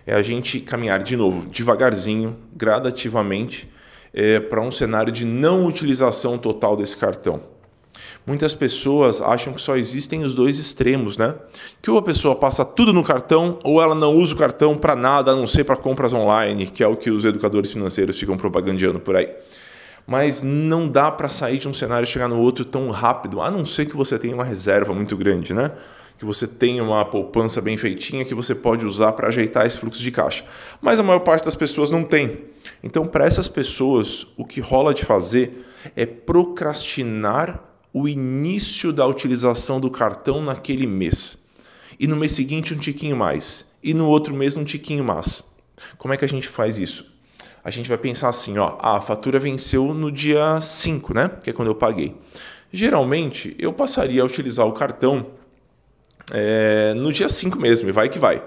é 0.06 0.14
a 0.14 0.22
gente 0.22 0.60
caminhar 0.60 1.02
de 1.02 1.16
novo, 1.16 1.46
devagarzinho, 1.48 2.36
gradativamente, 2.54 3.68
é, 4.12 4.38
para 4.38 4.60
um 4.60 4.70
cenário 4.70 5.12
de 5.12 5.24
não 5.24 5.66
utilização 5.66 6.38
total 6.38 6.76
desse 6.76 6.96
cartão. 6.96 7.40
Muitas 8.26 8.54
pessoas 8.54 9.20
acham 9.20 9.52
que 9.52 9.60
só 9.60 9.76
existem 9.76 10.24
os 10.24 10.34
dois 10.34 10.58
extremos, 10.58 11.18
né? 11.18 11.34
Que 11.82 11.90
ou 11.90 11.98
a 11.98 12.02
pessoa 12.02 12.34
passa 12.34 12.64
tudo 12.64 12.92
no 12.92 13.04
cartão 13.04 13.58
ou 13.62 13.82
ela 13.82 13.94
não 13.94 14.14
usa 14.14 14.34
o 14.34 14.38
cartão 14.38 14.76
para 14.76 14.96
nada, 14.96 15.32
a 15.32 15.36
não 15.36 15.46
ser 15.46 15.64
para 15.64 15.76
compras 15.76 16.12
online, 16.12 16.66
que 16.66 16.82
é 16.82 16.86
o 16.86 16.96
que 16.96 17.10
os 17.10 17.24
educadores 17.24 17.70
financeiros 17.72 18.18
ficam 18.18 18.36
propagandeando 18.36 18.98
por 18.98 19.16
aí. 19.16 19.28
Mas 20.06 20.42
não 20.42 20.88
dá 20.88 21.10
para 21.10 21.28
sair 21.28 21.58
de 21.58 21.68
um 21.68 21.74
cenário 21.74 22.04
e 22.04 22.08
chegar 22.08 22.28
no 22.28 22.38
outro 22.38 22.64
tão 22.64 22.90
rápido, 22.90 23.40
a 23.40 23.50
não 23.50 23.64
ser 23.64 23.86
que 23.86 23.96
você 23.96 24.18
tenha 24.18 24.34
uma 24.34 24.44
reserva 24.44 24.92
muito 24.92 25.16
grande, 25.16 25.54
né? 25.54 25.72
que 26.18 26.24
você 26.24 26.46
tenha 26.46 26.82
uma 26.82 27.04
poupança 27.04 27.60
bem 27.60 27.76
feitinha 27.76 28.24
que 28.24 28.34
você 28.34 28.54
pode 28.54 28.86
usar 28.86 29.12
para 29.12 29.28
ajeitar 29.28 29.66
esse 29.66 29.78
fluxo 29.78 30.02
de 30.02 30.10
caixa. 30.10 30.44
Mas 30.80 30.98
a 30.98 31.02
maior 31.02 31.20
parte 31.20 31.44
das 31.44 31.54
pessoas 31.54 31.90
não 31.90 32.04
tem. 32.04 32.44
Então, 32.82 33.06
para 33.06 33.26
essas 33.26 33.48
pessoas, 33.48 34.26
o 34.36 34.44
que 34.44 34.60
rola 34.60 34.94
de 34.94 35.04
fazer 35.04 35.66
é 35.96 36.06
procrastinar 36.06 37.62
o 37.92 38.08
início 38.08 38.92
da 38.92 39.06
utilização 39.06 39.80
do 39.80 39.90
cartão 39.90 40.42
naquele 40.42 40.86
mês. 40.86 41.38
E 41.98 42.06
no 42.06 42.16
mês 42.16 42.32
seguinte 42.32 42.74
um 42.74 42.78
tiquinho 42.78 43.16
mais, 43.16 43.70
e 43.82 43.94
no 43.94 44.08
outro 44.08 44.34
mês 44.34 44.56
um 44.56 44.64
tiquinho 44.64 45.04
mais. 45.04 45.44
Como 45.98 46.12
é 46.12 46.16
que 46.16 46.24
a 46.24 46.28
gente 46.28 46.48
faz 46.48 46.78
isso? 46.78 47.13
A 47.64 47.70
gente 47.70 47.88
vai 47.88 47.96
pensar 47.96 48.28
assim, 48.28 48.58
ó, 48.58 48.76
a 48.78 49.00
fatura 49.00 49.38
venceu 49.38 49.94
no 49.94 50.12
dia 50.12 50.60
5, 50.60 51.14
né? 51.14 51.30
Que 51.42 51.48
é 51.48 51.52
quando 51.52 51.68
eu 51.68 51.74
paguei. 51.74 52.14
Geralmente, 52.70 53.56
eu 53.58 53.72
passaria 53.72 54.20
a 54.20 54.24
utilizar 54.26 54.66
o 54.66 54.72
cartão 54.72 55.28
é, 56.30 56.92
no 56.94 57.10
dia 57.10 57.28
5 57.28 57.58
mesmo, 57.58 57.88
e 57.88 57.92
vai 57.92 58.08
que 58.10 58.18
vai. 58.18 58.42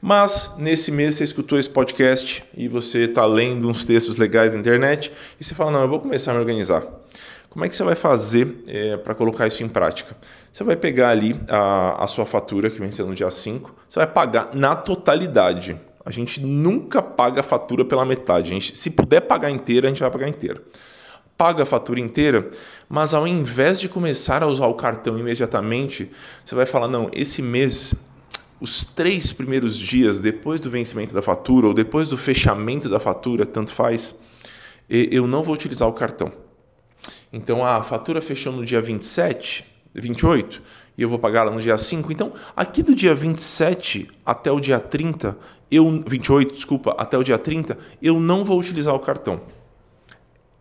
Mas 0.00 0.54
nesse 0.56 0.90
mês 0.90 1.16
você 1.16 1.24
escutou 1.24 1.58
esse 1.58 1.68
podcast 1.68 2.42
e 2.56 2.66
você 2.66 3.00
está 3.00 3.26
lendo 3.26 3.68
uns 3.68 3.84
textos 3.84 4.16
legais 4.16 4.54
na 4.54 4.60
internet 4.60 5.12
e 5.38 5.44
você 5.44 5.54
fala: 5.54 5.72
Não, 5.72 5.82
eu 5.82 5.88
vou 5.88 6.00
começar 6.00 6.30
a 6.30 6.34
me 6.34 6.40
organizar. 6.40 6.82
Como 7.50 7.64
é 7.64 7.68
que 7.68 7.76
você 7.76 7.82
vai 7.82 7.96
fazer 7.96 8.64
é, 8.66 8.96
para 8.96 9.14
colocar 9.14 9.46
isso 9.46 9.62
em 9.62 9.68
prática? 9.68 10.16
Você 10.52 10.64
vai 10.64 10.76
pegar 10.76 11.10
ali 11.10 11.38
a, 11.48 12.04
a 12.04 12.06
sua 12.06 12.24
fatura, 12.24 12.70
que 12.70 12.78
venceu 12.78 13.06
no 13.06 13.14
dia 13.14 13.30
5, 13.30 13.74
você 13.88 13.98
vai 13.98 14.06
pagar 14.06 14.50
na 14.54 14.74
totalidade. 14.74 15.76
A 16.04 16.10
gente 16.10 16.40
nunca 16.40 17.02
paga 17.02 17.40
a 17.40 17.44
fatura 17.44 17.84
pela 17.84 18.04
metade. 18.04 18.50
A 18.50 18.54
gente, 18.54 18.76
se 18.76 18.90
puder 18.90 19.20
pagar 19.20 19.50
inteira, 19.50 19.86
a 19.86 19.90
gente 19.90 20.00
vai 20.00 20.10
pagar 20.10 20.28
inteira 20.28 20.62
paga 21.40 21.62
a 21.62 21.66
fatura 21.66 21.98
inteira, 21.98 22.50
mas 22.86 23.14
ao 23.14 23.26
invés 23.26 23.80
de 23.80 23.88
começar 23.88 24.42
a 24.42 24.46
usar 24.46 24.66
o 24.66 24.74
cartão 24.74 25.18
imediatamente, 25.18 26.10
você 26.44 26.54
vai 26.54 26.66
falar: 26.66 26.86
não, 26.86 27.10
esse 27.14 27.40
mês, 27.40 27.94
os 28.60 28.84
três 28.84 29.32
primeiros 29.32 29.74
dias 29.74 30.20
depois 30.20 30.60
do 30.60 30.68
vencimento 30.68 31.14
da 31.14 31.22
fatura 31.22 31.68
ou 31.68 31.72
depois 31.72 32.08
do 32.08 32.18
fechamento 32.18 32.90
da 32.90 33.00
fatura, 33.00 33.46
tanto 33.46 33.72
faz, 33.72 34.14
eu 34.86 35.26
não 35.26 35.42
vou 35.42 35.54
utilizar 35.54 35.88
o 35.88 35.94
cartão. 35.94 36.30
Então 37.32 37.64
a 37.64 37.82
fatura 37.82 38.20
fechou 38.20 38.52
no 38.52 38.62
dia 38.62 38.82
27, 38.82 39.64
28 39.94 40.60
e 40.98 41.02
eu 41.02 41.08
vou 41.08 41.18
pagar 41.18 41.46
ela 41.46 41.52
no 41.52 41.62
dia 41.62 41.78
5. 41.78 42.12
Então, 42.12 42.34
aqui 42.54 42.82
do 42.82 42.94
dia 42.94 43.14
27 43.14 44.10
até 44.26 44.52
o 44.52 44.60
dia 44.60 44.78
30, 44.78 45.38
eu 45.70 46.02
28, 46.06 46.54
desculpa, 46.54 46.94
até 46.98 47.16
o 47.16 47.22
dia 47.22 47.38
30, 47.38 47.78
eu 48.02 48.18
não 48.18 48.44
vou 48.44 48.58
utilizar 48.58 48.94
o 48.94 48.98
cartão. 48.98 49.40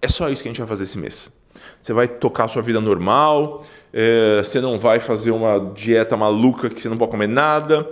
É 0.02 0.08
só 0.08 0.30
isso 0.30 0.42
que 0.42 0.48
a 0.48 0.52
gente 0.52 0.60
vai 0.60 0.68
fazer 0.68 0.84
esse 0.84 0.98
mês. 0.98 1.32
Você 1.82 1.94
vai 1.94 2.08
tocar 2.08 2.46
a 2.46 2.48
sua 2.48 2.62
vida 2.62 2.80
normal, 2.80 3.66
é, 3.92 4.42
você 4.44 4.62
não 4.62 4.80
vai 4.80 5.00
fazer 5.00 5.32
uma 5.32 5.72
dieta 5.74 6.16
maluca 6.16 6.70
que 6.70 6.82
você 6.82 6.90
não 6.90 6.98
pode 6.98 7.12
comer 7.12 7.28
nada. 7.28 7.88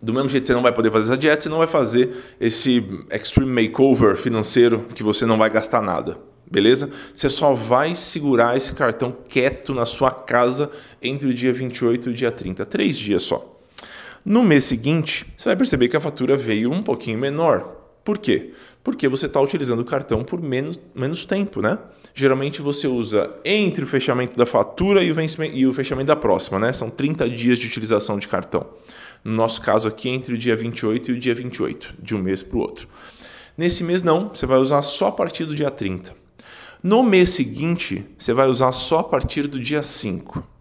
Do 0.00 0.14
mesmo 0.14 0.28
jeito 0.28 0.44
que 0.44 0.46
você 0.48 0.54
não 0.54 0.62
vai 0.62 0.72
poder 0.72 0.92
fazer 0.92 1.08
essa 1.08 1.18
dieta, 1.18 1.42
você 1.42 1.48
não 1.48 1.58
vai 1.58 1.66
fazer 1.66 2.10
esse 2.40 2.84
extreme 3.10 3.62
makeover 3.62 4.16
financeiro 4.16 4.86
que 4.94 5.02
você 5.02 5.26
não 5.26 5.36
vai 5.36 5.50
gastar 5.50 5.82
nada. 5.82 6.16
Beleza? 6.50 6.90
Você 7.12 7.28
só 7.28 7.52
vai 7.52 7.94
segurar 7.94 8.56
esse 8.56 8.72
cartão 8.72 9.14
quieto 9.28 9.74
na 9.74 9.84
sua 9.84 10.10
casa 10.10 10.70
entre 11.02 11.28
o 11.28 11.34
dia 11.34 11.52
28 11.52 12.08
e 12.08 12.12
o 12.12 12.14
dia 12.14 12.30
30. 12.30 12.64
Três 12.64 12.96
dias 12.96 13.24
só. 13.24 13.57
No 14.28 14.42
mês 14.42 14.64
seguinte, 14.64 15.24
você 15.34 15.48
vai 15.48 15.56
perceber 15.56 15.88
que 15.88 15.96
a 15.96 16.00
fatura 16.00 16.36
veio 16.36 16.70
um 16.70 16.82
pouquinho 16.82 17.18
menor. 17.18 17.60
Por 18.04 18.18
quê? 18.18 18.52
Porque 18.84 19.08
você 19.08 19.24
está 19.24 19.40
utilizando 19.40 19.80
o 19.80 19.86
cartão 19.86 20.22
por 20.22 20.38
menos, 20.38 20.78
menos 20.94 21.24
tempo, 21.24 21.62
né? 21.62 21.78
Geralmente 22.14 22.60
você 22.60 22.86
usa 22.86 23.34
entre 23.42 23.84
o 23.84 23.86
fechamento 23.86 24.36
da 24.36 24.44
fatura 24.44 25.02
e 25.02 25.10
o, 25.10 25.14
vencimento, 25.14 25.56
e 25.56 25.66
o 25.66 25.72
fechamento 25.72 26.08
da 26.08 26.14
próxima, 26.14 26.58
né? 26.58 26.74
São 26.74 26.90
30 26.90 27.26
dias 27.30 27.58
de 27.58 27.68
utilização 27.68 28.18
de 28.18 28.28
cartão. 28.28 28.66
No 29.24 29.32
nosso 29.32 29.62
caso 29.62 29.88
aqui, 29.88 30.10
entre 30.10 30.34
o 30.34 30.36
dia 30.36 30.54
28 30.54 31.10
e 31.10 31.14
o 31.14 31.18
dia 31.18 31.34
28, 31.34 31.94
de 31.98 32.14
um 32.14 32.18
mês 32.18 32.42
para 32.42 32.58
o 32.58 32.60
outro. 32.60 32.86
Nesse 33.56 33.82
mês 33.82 34.02
não, 34.02 34.28
você 34.28 34.44
vai 34.44 34.58
usar 34.58 34.82
só 34.82 35.08
a 35.08 35.12
partir 35.12 35.46
do 35.46 35.54
dia 35.54 35.70
30. 35.70 36.12
No 36.82 37.02
mês 37.02 37.30
seguinte, 37.30 38.04
você 38.18 38.34
vai 38.34 38.46
usar 38.46 38.72
só 38.72 38.98
a 38.98 39.04
partir 39.04 39.46
do 39.46 39.58
dia 39.58 39.82
5. 39.82 40.57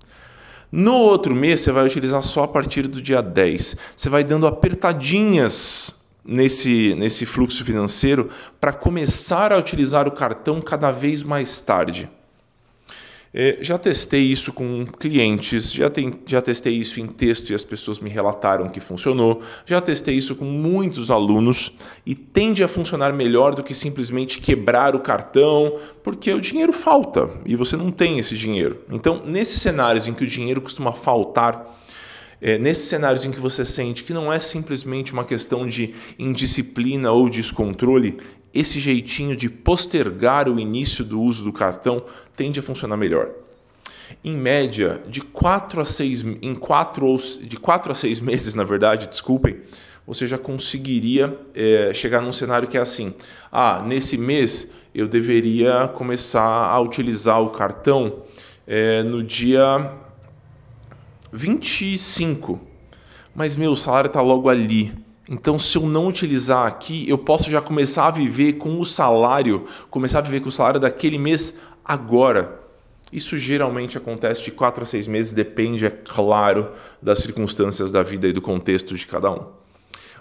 No 0.72 0.96
outro 0.96 1.34
mês, 1.34 1.62
você 1.62 1.72
vai 1.72 1.86
utilizar 1.86 2.22
só 2.22 2.44
a 2.44 2.48
partir 2.48 2.88
do 2.88 3.02
dia 3.02 3.22
10. 3.22 3.78
Você 3.96 4.10
vai 4.10 4.24
dando 4.24 4.48
apertadinhas 4.48 5.96
nesse, 6.26 6.94
nesse 6.96 7.26
fluxo 7.26 7.64
financeiro 7.64 8.30
para 8.60 8.74
começar 8.74 9.54
a 9.54 9.58
utilizar 9.58 10.08
o 10.08 10.12
cartão 10.12 10.60
cada 10.60 10.92
vez 10.92 11.24
mais 11.24 11.62
tarde. 11.62 12.10
É, 13.39 13.60
já 13.62 13.77
testei 13.77 14.24
isso 14.24 14.51
com 14.51 14.84
clientes, 14.84 15.72
já, 15.72 15.91
tem, 15.91 16.12
já 16.25 16.41
testei 16.41 16.74
isso 16.74 17.00
em 17.00 17.06
texto 17.06 17.51
e 17.51 17.53
as 17.53 17.63
pessoas 17.63 18.00
me 18.00 18.10
relataram 18.10 18.67
que 18.67 18.79
funcionou, 18.79 19.44
já 19.63 19.79
testei 19.79 20.15
isso 20.15 20.36
com 20.36 20.44
muitos 20.44 21.12
alunos 21.12 21.72
e 22.03 22.15
tende 22.15 22.63
a 22.63 22.67
funcionar 22.67 23.13
melhor 23.13 23.53
do 23.53 23.62
que 23.62 23.75
simplesmente 23.75 24.39
quebrar 24.39 24.96
o 24.96 25.01
cartão, 25.01 25.77
porque 26.01 26.34
o 26.34 26.41
dinheiro 26.41 26.74
falta 26.74 27.29
e 27.46 27.56
você 27.56 27.77
não 27.77 27.91
tem 27.91 28.17
esse 28.17 28.36
dinheiro. 28.36 28.79
Então, 28.89 29.22
nesses 29.24 29.62
cenários 29.62 30.08
em 30.08 30.15
que 30.15 30.24
o 30.24 30.27
dinheiro 30.27 30.60
costuma 30.60 30.91
faltar, 30.91 31.77
é, 32.41 32.58
nesses 32.58 32.88
cenários 32.88 33.24
em 33.24 33.29
que 33.29 33.39
você 33.39 33.63
sente 33.63 34.03
que 34.03 34.15
não 34.15 34.34
é 34.34 34.39
simplesmente 34.39 35.13
uma 35.13 35.24
questão 35.24 35.67
de 35.67 35.94
indisciplina 36.17 37.12
ou 37.12 37.29
descontrole, 37.29 38.17
esse 38.54 38.80
jeitinho 38.80 39.36
de 39.36 39.50
postergar 39.50 40.50
o 40.50 40.60
início 40.60 41.04
do 41.04 41.22
uso 41.22 41.44
do 41.44 41.54
cartão 41.54 42.04
tende 42.36 42.60
a 42.60 42.63
funcionar 42.63 42.98
melhor. 42.98 43.30
Em 44.24 44.36
média, 44.36 45.01
de 45.08 45.22
4 45.22 45.82
a 45.82 45.86
6 45.86 46.22
em 46.42 46.56
4 46.56 47.06
ou 47.06 47.18
de 47.18 47.58
4 47.58 47.92
a 47.92 47.96
6 47.96 48.20
meses, 48.22 48.54
na 48.54 48.63
verdade, 48.63 49.08
desculpem, 49.08 49.58
você 50.06 50.25
já 50.25 50.38
conseguiria 50.38 51.38
é, 51.54 51.92
chegar 51.94 52.22
num 52.22 52.32
cenário 52.32 52.68
que 52.68 52.77
é 52.77 52.82
assim: 52.82 53.13
ah, 53.51 53.84
nesse 53.86 54.18
mês 54.18 54.72
eu 54.96 55.08
deveria 55.08 55.89
começar 55.89 56.42
a 56.42 56.80
utilizar 56.80 57.42
o 57.42 57.50
cartão 57.50 58.24
é, 58.66 59.04
no 59.04 59.22
dia 59.22 59.92
25. 61.32 62.60
Mas 63.36 63.56
meu 63.56 63.75
salário 63.75 64.08
está 64.08 64.22
logo 64.22 64.50
ali. 64.50 65.07
Então, 65.29 65.60
se 65.60 65.77
eu 65.77 65.84
não 65.84 66.07
utilizar 66.07 66.65
aqui, 66.65 67.07
eu 67.10 67.17
posso 67.17 67.51
já 67.51 67.60
começar 67.60 68.07
a 68.07 68.12
viver 68.12 68.53
com 68.53 68.79
o 68.79 68.86
salário, 68.86 69.65
começar 69.89 70.19
a 70.19 70.22
viver 70.22 70.39
com 70.39 70.50
o 70.50 70.51
salário 70.51 70.79
daquele 70.79 71.17
mês 71.17 71.60
agora. 71.84 72.62
Isso 73.12 73.38
geralmente 73.38 73.98
acontece 73.98 74.43
de 74.43 74.51
4 74.51 74.84
a 74.84 74.86
6 74.86 75.07
meses, 75.07 75.34
depende, 75.34 75.86
é 75.86 75.89
claro, 75.89 76.72
das 77.01 77.19
circunstâncias 77.19 77.91
da 77.91 78.03
vida 78.03 78.27
e 78.27 78.34
do 78.34 78.41
contexto 78.41 78.96
de 78.96 79.05
cada 79.05 79.31
um. 79.31 79.46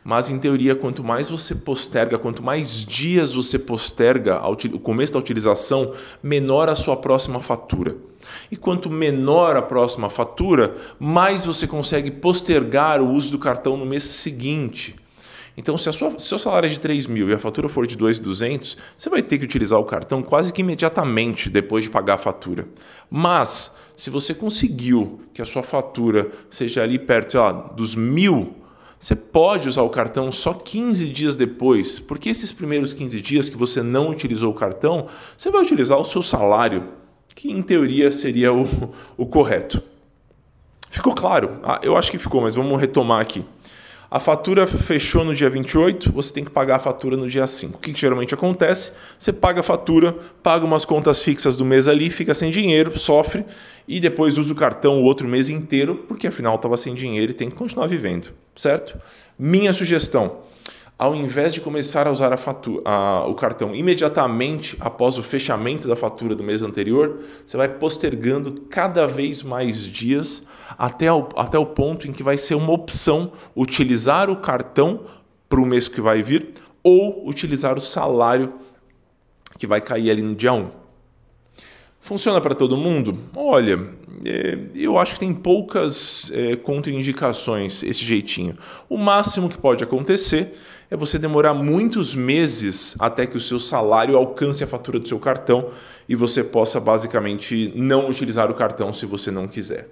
Mas, 0.08 0.30
em 0.30 0.38
teoria, 0.38 0.76
quanto 0.76 1.02
mais 1.02 1.28
você 1.28 1.52
posterga, 1.52 2.16
quanto 2.16 2.40
mais 2.40 2.84
dias 2.84 3.32
você 3.32 3.58
posterga 3.58 4.40
o 4.72 4.78
começo 4.78 5.12
da 5.12 5.18
utilização, 5.18 5.94
menor 6.22 6.68
a 6.68 6.76
sua 6.76 6.96
próxima 6.96 7.40
fatura. 7.40 7.96
E 8.48 8.56
quanto 8.56 8.88
menor 8.88 9.56
a 9.56 9.62
próxima 9.62 10.08
fatura, 10.08 10.76
mais 10.96 11.44
você 11.44 11.66
consegue 11.66 12.12
postergar 12.12 13.02
o 13.02 13.10
uso 13.10 13.32
do 13.32 13.38
cartão 13.40 13.76
no 13.76 13.84
mês 13.84 14.04
seguinte. 14.04 14.94
Então, 15.56 15.76
se, 15.76 15.88
a 15.88 15.92
sua, 15.92 16.16
se 16.20 16.28
seu 16.28 16.38
salário 16.38 16.68
é 16.68 16.70
de 16.70 16.78
3 16.78 17.08
mil 17.08 17.28
e 17.28 17.34
a 17.34 17.38
fatura 17.40 17.68
for 17.68 17.84
de 17.84 17.98
2.200, 17.98 18.76
você 18.96 19.10
vai 19.10 19.24
ter 19.24 19.38
que 19.38 19.44
utilizar 19.44 19.80
o 19.80 19.84
cartão 19.84 20.22
quase 20.22 20.52
que 20.52 20.60
imediatamente 20.60 21.50
depois 21.50 21.82
de 21.82 21.90
pagar 21.90 22.14
a 22.14 22.18
fatura. 22.18 22.68
Mas, 23.10 23.76
se 23.96 24.08
você 24.08 24.32
conseguiu 24.32 25.22
que 25.34 25.42
a 25.42 25.44
sua 25.44 25.64
fatura 25.64 26.30
seja 26.48 26.84
ali 26.84 26.96
perto 26.96 27.38
lá, 27.38 27.50
dos 27.50 27.96
mil, 27.96 28.54
você 28.98 29.14
pode 29.14 29.68
usar 29.68 29.82
o 29.82 29.90
cartão 29.90 30.32
só 30.32 30.54
15 30.54 31.08
dias 31.08 31.36
depois, 31.36 31.98
porque 31.98 32.30
esses 32.30 32.50
primeiros 32.50 32.92
15 32.92 33.20
dias 33.20 33.48
que 33.48 33.56
você 33.56 33.82
não 33.82 34.08
utilizou 34.08 34.50
o 34.50 34.54
cartão, 34.54 35.06
você 35.36 35.50
vai 35.50 35.62
utilizar 35.62 35.98
o 35.98 36.04
seu 36.04 36.22
salário 36.22 36.88
que 37.34 37.52
em 37.52 37.60
teoria 37.60 38.10
seria 38.10 38.52
o, 38.52 38.66
o 39.16 39.26
correto. 39.26 39.82
Ficou 40.90 41.14
claro? 41.14 41.60
Ah, 41.62 41.78
eu 41.82 41.96
acho 41.96 42.10
que 42.10 42.18
ficou, 42.18 42.40
mas 42.40 42.54
vamos 42.54 42.80
retomar 42.80 43.20
aqui. 43.20 43.44
A 44.10 44.20
fatura 44.20 44.66
fechou 44.66 45.24
no 45.24 45.34
dia 45.34 45.50
28, 45.50 46.12
você 46.12 46.32
tem 46.32 46.44
que 46.44 46.50
pagar 46.50 46.76
a 46.76 46.78
fatura 46.78 47.16
no 47.16 47.28
dia 47.28 47.46
5. 47.46 47.76
O 47.76 47.80
que, 47.80 47.92
que, 47.92 48.00
geralmente 48.00 48.32
acontece? 48.32 48.92
Você 49.18 49.32
paga 49.32 49.60
a 49.60 49.62
fatura, 49.64 50.16
paga 50.42 50.64
umas 50.64 50.84
contas 50.84 51.22
fixas 51.22 51.56
do 51.56 51.64
mês 51.64 51.88
ali, 51.88 52.08
fica 52.08 52.32
sem 52.32 52.50
dinheiro, 52.50 52.96
sofre 52.98 53.44
e 53.88 54.00
depois 54.00 54.36
usa 54.38 54.52
o 54.52 54.56
cartão 54.56 55.00
o 55.00 55.04
outro 55.04 55.28
mês 55.28 55.48
inteiro, 55.48 56.04
porque 56.08 56.26
afinal 56.26 56.56
estava 56.56 56.76
sem 56.76 56.94
dinheiro 56.94 57.32
e 57.32 57.34
tem 57.34 57.48
que 57.48 57.56
continuar 57.56 57.86
vivendo, 57.86 58.30
certo? 58.54 58.98
Minha 59.38 59.72
sugestão: 59.72 60.40
ao 60.98 61.14
invés 61.14 61.52
de 61.52 61.60
começar 61.60 62.06
a 62.06 62.10
usar 62.10 62.32
a 62.32 62.36
fatura, 62.36 62.82
a, 62.84 63.26
o 63.26 63.34
cartão 63.34 63.74
imediatamente 63.74 64.76
após 64.80 65.18
o 65.18 65.22
fechamento 65.22 65.86
da 65.86 65.94
fatura 65.94 66.34
do 66.34 66.42
mês 66.42 66.62
anterior, 66.62 67.20
você 67.44 67.56
vai 67.56 67.68
postergando 67.68 68.62
cada 68.62 69.06
vez 69.06 69.42
mais 69.42 69.80
dias 69.80 70.42
até 70.78 71.12
o, 71.12 71.28
até 71.36 71.58
o 71.58 71.66
ponto 71.66 72.08
em 72.08 72.12
que 72.12 72.22
vai 72.22 72.38
ser 72.38 72.54
uma 72.54 72.72
opção 72.72 73.32
utilizar 73.54 74.30
o 74.30 74.36
cartão 74.36 75.04
para 75.48 75.60
o 75.60 75.66
mês 75.66 75.86
que 75.86 76.00
vai 76.00 76.22
vir 76.22 76.54
ou 76.82 77.28
utilizar 77.28 77.76
o 77.76 77.80
salário 77.80 78.54
que 79.58 79.66
vai 79.66 79.80
cair 79.80 80.10
ali 80.10 80.22
no 80.22 80.34
dia 80.34 80.52
1. 80.52 80.85
Funciona 82.06 82.40
para 82.40 82.54
todo 82.54 82.76
mundo? 82.76 83.18
Olha, 83.34 83.84
é, 84.24 84.58
eu 84.76 84.96
acho 84.96 85.14
que 85.14 85.18
tem 85.18 85.34
poucas 85.34 86.30
é, 86.32 86.54
contraindicações 86.54 87.82
esse 87.82 88.04
jeitinho. 88.04 88.56
O 88.88 88.96
máximo 88.96 89.48
que 89.48 89.58
pode 89.58 89.82
acontecer 89.82 90.54
é 90.88 90.96
você 90.96 91.18
demorar 91.18 91.52
muitos 91.52 92.14
meses 92.14 92.94
até 93.00 93.26
que 93.26 93.36
o 93.36 93.40
seu 93.40 93.58
salário 93.58 94.16
alcance 94.16 94.62
a 94.62 94.68
fatura 94.68 95.00
do 95.00 95.08
seu 95.08 95.18
cartão 95.18 95.70
e 96.08 96.14
você 96.14 96.44
possa 96.44 96.78
basicamente 96.78 97.72
não 97.74 98.08
utilizar 98.08 98.52
o 98.52 98.54
cartão 98.54 98.92
se 98.92 99.04
você 99.04 99.32
não 99.32 99.48
quiser. 99.48 99.88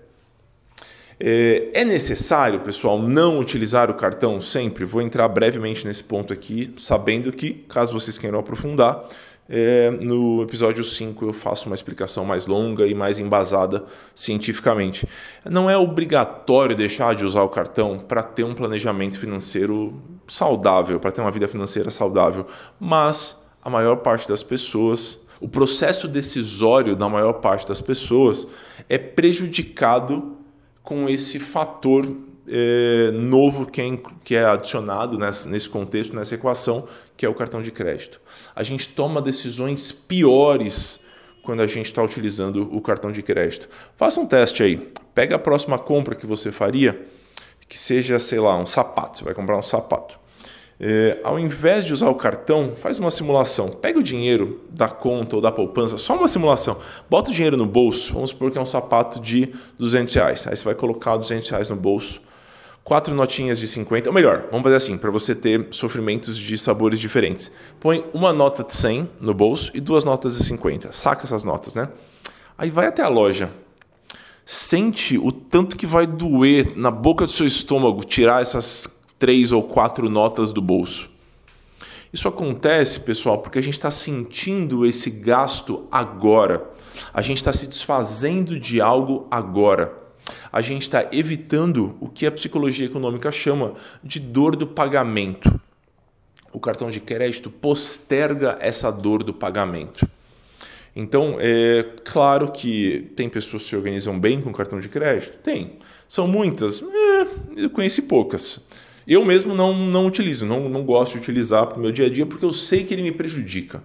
É, 1.18 1.71
é 1.75 1.85
necessário, 1.85 2.61
pessoal, 2.61 2.97
não 3.02 3.40
utilizar 3.40 3.90
o 3.90 3.94
cartão 3.94 4.40
sempre? 4.40 4.85
Vou 4.85 5.02
entrar 5.02 5.26
brevemente 5.26 5.85
nesse 5.85 6.04
ponto 6.04 6.33
aqui, 6.33 6.73
sabendo 6.78 7.33
que, 7.33 7.64
caso 7.68 7.92
vocês 7.92 8.16
queiram 8.16 8.38
aprofundar, 8.38 9.04
é, 9.49 9.91
no 9.91 10.43
episódio 10.43 10.83
5 10.83 11.27
eu 11.27 11.33
faço 11.33 11.67
uma 11.67 11.75
explicação 11.75 12.25
mais 12.25 12.47
longa 12.47 12.87
e 12.87 12.95
mais 12.95 13.19
embasada 13.19 13.85
cientificamente. 14.15 15.07
Não 15.45 15.69
é 15.69 15.77
obrigatório 15.77 16.75
deixar 16.75 17.15
de 17.15 17.25
usar 17.25 17.43
o 17.43 17.49
cartão 17.49 17.99
para 17.99 18.23
ter 18.23 18.45
um 18.45 18.55
planejamento 18.55 19.19
financeiro 19.19 20.01
saudável, 20.27 20.99
para 20.99 21.13
ter 21.13 21.21
uma 21.21 21.31
vida 21.31 21.47
financeira 21.47 21.91
saudável, 21.91 22.47
mas 22.81 23.45
a 23.63 23.69
maior 23.69 23.97
parte 23.97 24.27
das 24.29 24.43
pessoas, 24.43 25.21
o 25.41 25.49
processo 25.49 26.09
decisório 26.09 26.97
da 26.97 27.09
maior 27.09 27.35
parte 27.35 27.67
das 27.67 27.81
pessoas 27.81 28.47
é 28.89 28.97
prejudicado 28.97 30.39
com 30.83 31.09
esse 31.09 31.39
fator 31.39 32.07
é, 32.47 33.11
novo 33.13 33.67
que 33.67 33.81
é, 33.81 33.99
que 34.23 34.35
é 34.35 34.45
adicionado 34.45 35.19
nesse, 35.19 35.49
nesse 35.49 35.69
contexto, 35.69 36.15
nessa 36.15 36.35
equação, 36.35 36.87
que 37.16 37.25
é 37.25 37.28
o 37.28 37.35
cartão 37.35 37.62
de 37.62 37.71
crédito. 37.71 38.21
A 38.54 38.62
gente 38.62 38.88
toma 38.88 39.23
decisões 39.23 39.92
piores 39.92 41.00
quando 41.42 41.61
a 41.61 41.66
gente 41.66 41.87
está 41.87 42.02
utilizando 42.02 42.68
o 42.75 42.80
cartão 42.80 43.12
de 43.12 43.23
crédito. 43.23 43.68
Faça 43.97 44.21
um 44.21 44.26
teste 44.26 44.62
aí. 44.62 44.92
Pega 45.14 45.37
a 45.37 45.38
próxima 45.38 45.78
compra 45.78 46.14
que 46.14 46.26
você 46.26 46.50
faria, 46.50 47.06
que 47.68 47.78
seja, 47.78 48.18
sei 48.18 48.40
lá, 48.40 48.56
um 48.56 48.66
sapato. 48.66 49.18
Você 49.18 49.25
vai 49.25 49.35
comprar 49.35 49.56
um 49.56 49.62
sapato. 49.62 50.18
É, 50.80 51.18
ao 51.23 51.38
invés 51.38 51.85
de 51.85 51.92
usar 51.92 52.09
o 52.09 52.14
cartão, 52.16 52.75
faz 52.76 52.99
uma 52.99 53.11
simulação. 53.11 53.71
Pega 53.71 53.99
o 53.99 54.02
dinheiro 54.02 54.62
da 54.71 54.88
conta 54.88 55.37
ou 55.37 55.42
da 55.42 55.52
poupança, 55.52 55.97
só 55.99 56.16
uma 56.16 56.26
simulação. 56.26 56.80
Bota 57.09 57.30
o 57.30 57.33
dinheiro 57.33 57.56
no 57.56 57.66
bolso. 57.66 58.12
Vamos 58.12 58.30
supor 58.30 58.50
que 58.50 58.59
é 58.59 58.61
um 58.61 58.66
sapato 58.66 59.21
de 59.21 59.54
200 59.78 60.14
reais. 60.14 60.47
Aí 60.47 60.56
você 60.56 60.64
vai 60.64 60.75
colocar 60.75 61.16
200 61.16 61.49
reais 61.49 61.68
no 61.68 61.76
bolso. 61.76 62.21
Quatro 62.85 63.14
notinhas 63.14 63.59
de 63.59 63.67
50, 63.67 64.11
ou 64.11 64.14
melhor, 64.14 64.44
vamos 64.51 64.62
fazer 64.62 64.77
assim, 64.77 64.99
para 64.99 65.11
você 65.11 65.35
ter 65.35 65.68
sofrimentos 65.70 66.37
de 66.37 66.59
sabores 66.59 67.01
diferentes. 67.01 67.51
Põe 67.81 68.05
uma 68.12 68.31
nota 68.31 68.62
de 68.62 68.75
100 68.75 69.09
no 69.23 69.33
bolso 69.33 69.70
e 69.73 69.81
duas 69.81 70.05
notas 70.05 70.37
de 70.37 70.44
50. 70.44 70.92
Saca 70.92 71.25
essas 71.25 71.42
notas, 71.42 71.75
né? 71.75 71.88
Aí 72.59 72.68
vai 72.68 72.87
até 72.87 73.01
a 73.03 73.09
loja. 73.09 73.51
Sente 74.44 75.16
o 75.16 75.33
tanto 75.33 75.79
que 75.79 75.87
vai 75.87 76.07
doer 76.07 76.77
na 76.77 76.90
boca 76.90 77.25
do 77.25 77.33
seu 77.33 77.47
estômago 77.47 78.05
tirar 78.05 78.42
essas 78.42 79.01
três 79.18 79.51
ou 79.51 79.62
quatro 79.62 80.11
notas 80.11 80.53
do 80.53 80.61
bolso. 80.61 81.09
Isso 82.12 82.29
acontece, 82.29 83.01
pessoal, 83.01 83.38
porque 83.38 83.59
a 83.59 83.62
gente 83.62 83.79
está 83.79 83.90
sentindo 83.90 84.85
esse 84.85 85.09
gasto 85.09 85.88
agora. 85.90 86.70
A 87.14 87.23
gente 87.23 87.38
está 87.38 87.53
se 87.53 87.66
desfazendo 87.66 88.61
de 88.61 88.79
algo 88.83 89.27
agora. 89.31 90.04
A 90.55 90.62
gente 90.62 90.83
está 90.83 91.09
evitando 91.11 91.97
o 91.99 92.09
que 92.09 92.25
a 92.25 92.31
psicologia 92.31 92.87
econômica 92.87 93.33
chama 93.33 93.75
de 94.05 94.21
dor 94.21 94.55
do 94.55 94.69
pagamento. 94.69 95.61
O 96.53 96.61
cartão 96.61 96.93
de 96.93 97.01
crédito 97.01 97.51
posterga 97.51 98.57
essa 98.61 98.93
dor 98.93 99.25
do 99.25 99.35
pagamento. 99.35 100.09
Então, 100.95 101.38
é 101.40 101.85
claro 102.05 102.53
que 102.53 103.11
tem 103.17 103.29
pessoas 103.29 103.64
que 103.64 103.71
se 103.71 103.75
organizam 103.75 104.17
bem 104.17 104.40
com 104.40 104.53
cartão 104.53 104.79
de 104.79 104.88
crédito? 104.88 105.38
Tem. 105.43 105.73
São 106.07 106.29
muitas? 106.29 106.81
É, 106.81 107.27
eu 107.64 107.71
conheci 107.71 108.03
poucas. 108.03 108.64
Eu 109.09 109.25
mesmo 109.25 109.57
não, 109.57 109.77
não 109.77 110.07
utilizo, 110.07 110.47
não, 110.47 110.69
não 110.69 110.85
gosto 110.85 111.14
de 111.14 111.19
utilizar 111.19 111.67
para 111.67 111.79
o 111.79 111.81
meu 111.81 111.90
dia 111.90 112.07
a 112.07 112.09
dia 112.09 112.27
porque 112.27 112.45
eu 112.45 112.53
sei 112.53 112.85
que 112.85 112.95
ele 112.95 113.03
me 113.03 113.11
prejudica. 113.11 113.83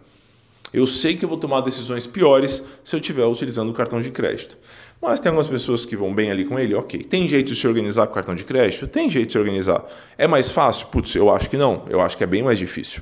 Eu 0.74 0.86
sei 0.86 1.16
que 1.16 1.26
eu 1.26 1.30
vou 1.30 1.38
tomar 1.38 1.62
decisões 1.62 2.06
piores 2.06 2.64
se 2.84 2.96
eu 2.96 3.00
estiver 3.00 3.26
utilizando 3.26 3.70
o 3.70 3.74
cartão 3.74 4.00
de 4.02 4.12
crédito. 4.12 4.58
Mas 5.02 5.20
tem 5.20 5.30
algumas 5.30 5.48
pessoas 5.48 5.86
que 5.86 5.96
vão 5.96 6.14
bem 6.14 6.30
ali 6.30 6.46
com 6.46 6.60
ele, 6.60 6.76
ok. 6.76 7.04
Tem 7.04 7.28
jeito 7.28 7.54
de 7.54 7.60
se 7.60 7.68
organizar 7.68 8.06
com 8.08 8.12
o 8.12 8.16
cartão 8.16 8.36
de 8.36 8.44
crédito? 8.44 8.86
Tem 8.86 9.10
jeito 9.10 9.28
de 9.28 9.32
se 9.34 9.40
organizar. 9.40 9.84
É 10.18 10.28
mais 10.28 10.52
fácil? 10.52 10.88
Putz, 10.88 11.16
eu 11.16 11.34
acho 11.34 11.50
que 11.50 11.58
não. 11.58 11.86
Eu 11.90 12.02
acho 12.02 12.18
que 12.18 12.24
é 12.24 12.28
bem 12.28 12.44
mais 12.44 12.58
difícil. 12.58 13.02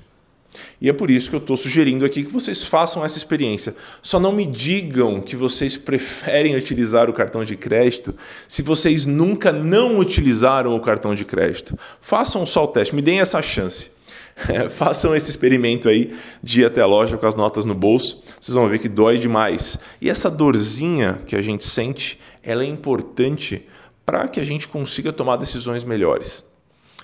E 0.80 0.89
é 0.89 0.93
por 0.93 1.10
isso 1.10 1.30
que 1.30 1.36
eu 1.36 1.39
estou 1.39 1.58
sugerindo 1.58 2.06
aqui 2.06 2.23
que 2.23 2.32
vocês 2.32 2.63
façam 2.63 3.03
essa 3.03 3.17
experiência. 3.17 3.75
Só 4.01 4.19
não 4.19 4.32
me 4.32 4.45
digam 4.45 5.21
que 5.21 5.36
vocês 5.36 5.75
preferem 5.75 6.56
utilizar 6.56 7.10
o 7.10 7.13
cartão 7.13 7.43
de 7.43 7.56
crédito 7.56 8.15
se 8.47 8.62
vocês 8.62 9.06
nunca 9.06 9.51
não 9.51 9.97
utilizaram 9.97 10.75
o 10.75 10.80
cartão 10.80 11.15
de 11.15 11.25
crédito. 11.25 11.77
Façam 11.99 12.45
só 12.45 12.63
o 12.63 12.67
teste, 12.67 12.95
me 12.95 13.01
deem 13.01 13.19
essa 13.19 13.41
chance. 13.41 13.96
Façam 14.71 15.15
esse 15.15 15.30
experimento 15.30 15.89
aí 15.89 16.15
de 16.41 16.62
ir 16.62 16.65
até 16.65 16.82
a 16.82 16.86
loja 16.86 17.17
com 17.17 17.26
as 17.26 17.36
notas 17.36 17.65
no 17.65 17.73
bolso. 17.73 18.23
Vocês 18.39 18.56
vão 18.56 18.67
ver 18.67 18.80
que 18.80 18.89
dói 18.89 19.17
demais. 19.17 19.78
E 20.00 20.10
essa 20.10 20.30
dorzinha 20.30 21.19
que 21.26 21.36
a 21.36 21.41
gente 21.41 21.65
sente, 21.65 22.19
ela 22.43 22.63
é 22.63 22.67
importante 22.67 23.67
para 24.06 24.28
que 24.28 24.39
a 24.39 24.45
gente 24.45 24.67
consiga 24.67 25.12
tomar 25.12 25.36
decisões 25.38 25.84
melhores. 25.84 26.43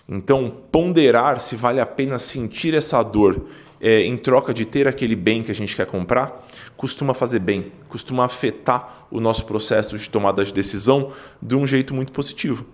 Então, 0.08 0.54
ponderar 0.72 1.40
se 1.40 1.56
vale 1.56 1.80
a 1.80 1.86
pena 1.86 2.20
sentir 2.20 2.74
essa 2.74 3.02
dor 3.02 3.48
é, 3.80 4.06
em 4.06 4.16
troca 4.16 4.54
de 4.54 4.66
ter 4.66 4.88
aquele 4.88 5.16
bem 5.16 5.44
que 5.44 5.52
a 5.52 5.56
gente 5.56 5.76
quer 5.76 5.86
comprar, 5.86 6.46
costuma 6.78 7.14
fazer 7.14 7.40
bem, 7.40 7.72
costuma 7.90 8.26
afetar 8.26 9.08
o 9.10 9.20
nosso 9.20 9.46
processo 9.46 9.98
de 9.98 10.10
tomada 10.10 10.44
de 10.44 10.54
decisão 10.54 11.12
de 11.42 11.56
um 11.56 11.66
jeito 11.66 11.94
muito 11.94 12.12
positivo. 12.12 12.66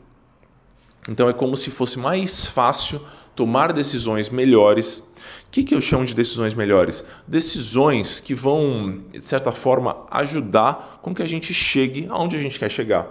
Então, 1.07 1.29
é 1.29 1.33
como 1.33 1.55
se 1.55 1.71
fosse 1.71 1.97
mais 1.97 2.45
fácil 2.45 3.01
tomar 3.39 3.71
decisões 3.71 4.29
melhores. 4.29 4.97
O 4.97 5.03
que, 5.49 5.63
que 5.63 5.73
eu 5.73 5.79
chamo 5.79 6.05
de 6.05 6.13
decisões 6.13 6.53
melhores? 6.53 7.05
Decisões 7.25 8.19
que 8.19 8.35
vão, 8.35 8.99
de 9.09 9.25
certa 9.25 9.49
forma, 9.53 9.95
ajudar 10.11 10.99
com 11.01 11.15
que 11.15 11.23
a 11.23 11.25
gente 11.25 11.53
chegue 11.53 12.05
aonde 12.09 12.35
a 12.35 12.39
gente 12.39 12.59
quer 12.59 12.69
chegar. 12.69 13.07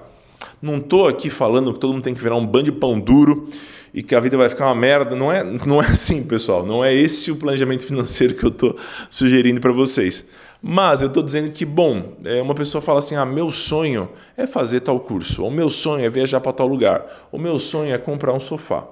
Não 0.60 0.76
estou 0.76 1.08
aqui 1.08 1.30
falando 1.30 1.72
que 1.72 1.80
todo 1.80 1.94
mundo 1.94 2.02
tem 2.02 2.12
que 2.14 2.22
virar 2.22 2.36
um 2.36 2.46
bando 2.46 2.64
de 2.64 2.72
pão 2.72 3.00
duro 3.00 3.48
e 3.94 4.02
que 4.02 4.14
a 4.14 4.20
vida 4.20 4.36
vai 4.36 4.50
ficar 4.50 4.66
uma 4.66 4.74
merda. 4.74 5.16
Não 5.16 5.32
é, 5.32 5.42
não 5.64 5.82
é 5.82 5.86
assim, 5.86 6.22
pessoal. 6.22 6.66
Não 6.66 6.84
é 6.84 6.92
esse 6.92 7.30
o 7.30 7.36
planejamento 7.36 7.86
financeiro 7.86 8.34
que 8.34 8.44
eu 8.44 8.50
estou 8.50 8.76
sugerindo 9.08 9.62
para 9.62 9.72
vocês. 9.72 10.26
Mas 10.60 11.00
eu 11.00 11.08
estou 11.08 11.22
dizendo 11.22 11.52
que, 11.52 11.64
bom, 11.64 12.18
é, 12.22 12.42
uma 12.42 12.54
pessoa 12.54 12.82
fala 12.82 12.98
assim: 12.98 13.14
ah, 13.14 13.24
meu 13.24 13.50
sonho 13.50 14.10
é 14.36 14.46
fazer 14.46 14.80
tal 14.80 15.00
curso, 15.00 15.42
ou 15.42 15.50
meu 15.50 15.70
sonho 15.70 16.04
é 16.04 16.10
viajar 16.10 16.40
para 16.40 16.52
tal 16.52 16.66
lugar, 16.66 17.28
o 17.32 17.38
meu 17.38 17.58
sonho 17.58 17.94
é 17.94 17.96
comprar 17.96 18.34
um 18.34 18.40
sofá. 18.40 18.84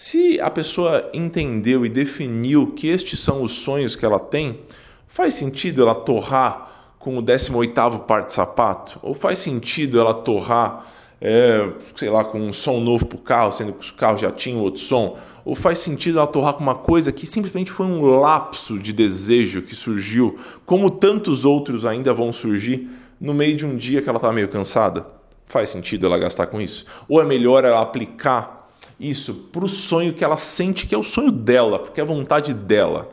Se 0.00 0.40
a 0.40 0.48
pessoa 0.48 1.10
entendeu 1.12 1.84
e 1.84 1.88
definiu 1.88 2.68
que 2.68 2.86
estes 2.86 3.18
são 3.18 3.42
os 3.42 3.50
sonhos 3.50 3.96
que 3.96 4.04
ela 4.04 4.20
tem, 4.20 4.60
faz 5.08 5.34
sentido 5.34 5.82
ela 5.82 5.92
torrar 5.92 6.94
com 7.00 7.18
o 7.18 7.20
18 7.20 7.98
par 8.06 8.24
de 8.24 8.32
sapato? 8.32 9.00
Ou 9.02 9.12
faz 9.12 9.40
sentido 9.40 9.98
ela 9.98 10.14
torrar 10.14 10.86
é, 11.20 11.68
sei 11.96 12.08
lá, 12.10 12.24
com 12.24 12.38
um 12.38 12.52
som 12.52 12.78
novo 12.78 13.06
para 13.06 13.16
o 13.18 13.20
carro, 13.20 13.50
sendo 13.50 13.72
que 13.72 13.90
o 13.90 13.94
carro 13.94 14.16
já 14.16 14.30
tinha 14.30 14.56
outro 14.56 14.80
som? 14.80 15.18
Ou 15.44 15.56
faz 15.56 15.80
sentido 15.80 16.18
ela 16.18 16.28
torrar 16.28 16.54
com 16.54 16.62
uma 16.62 16.76
coisa 16.76 17.10
que 17.10 17.26
simplesmente 17.26 17.72
foi 17.72 17.86
um 17.86 18.20
lapso 18.20 18.78
de 18.78 18.92
desejo 18.92 19.62
que 19.62 19.74
surgiu, 19.74 20.38
como 20.64 20.92
tantos 20.92 21.44
outros 21.44 21.84
ainda 21.84 22.14
vão 22.14 22.32
surgir, 22.32 22.88
no 23.20 23.34
meio 23.34 23.56
de 23.56 23.66
um 23.66 23.76
dia 23.76 24.00
que 24.00 24.08
ela 24.08 24.18
está 24.18 24.32
meio 24.32 24.46
cansada? 24.46 25.04
Faz 25.44 25.70
sentido 25.70 26.06
ela 26.06 26.18
gastar 26.18 26.46
com 26.46 26.60
isso? 26.60 26.86
Ou 27.08 27.20
é 27.20 27.24
melhor 27.24 27.64
ela 27.64 27.82
aplicar 27.82 28.57
isso 28.98 29.34
para 29.52 29.64
o 29.64 29.68
sonho 29.68 30.12
que 30.12 30.24
ela 30.24 30.36
sente 30.36 30.86
que 30.86 30.94
é 30.94 30.98
o 30.98 31.04
sonho 31.04 31.30
dela, 31.30 31.78
porque 31.78 32.00
é 32.00 32.02
a 32.02 32.06
vontade 32.06 32.52
dela, 32.52 33.10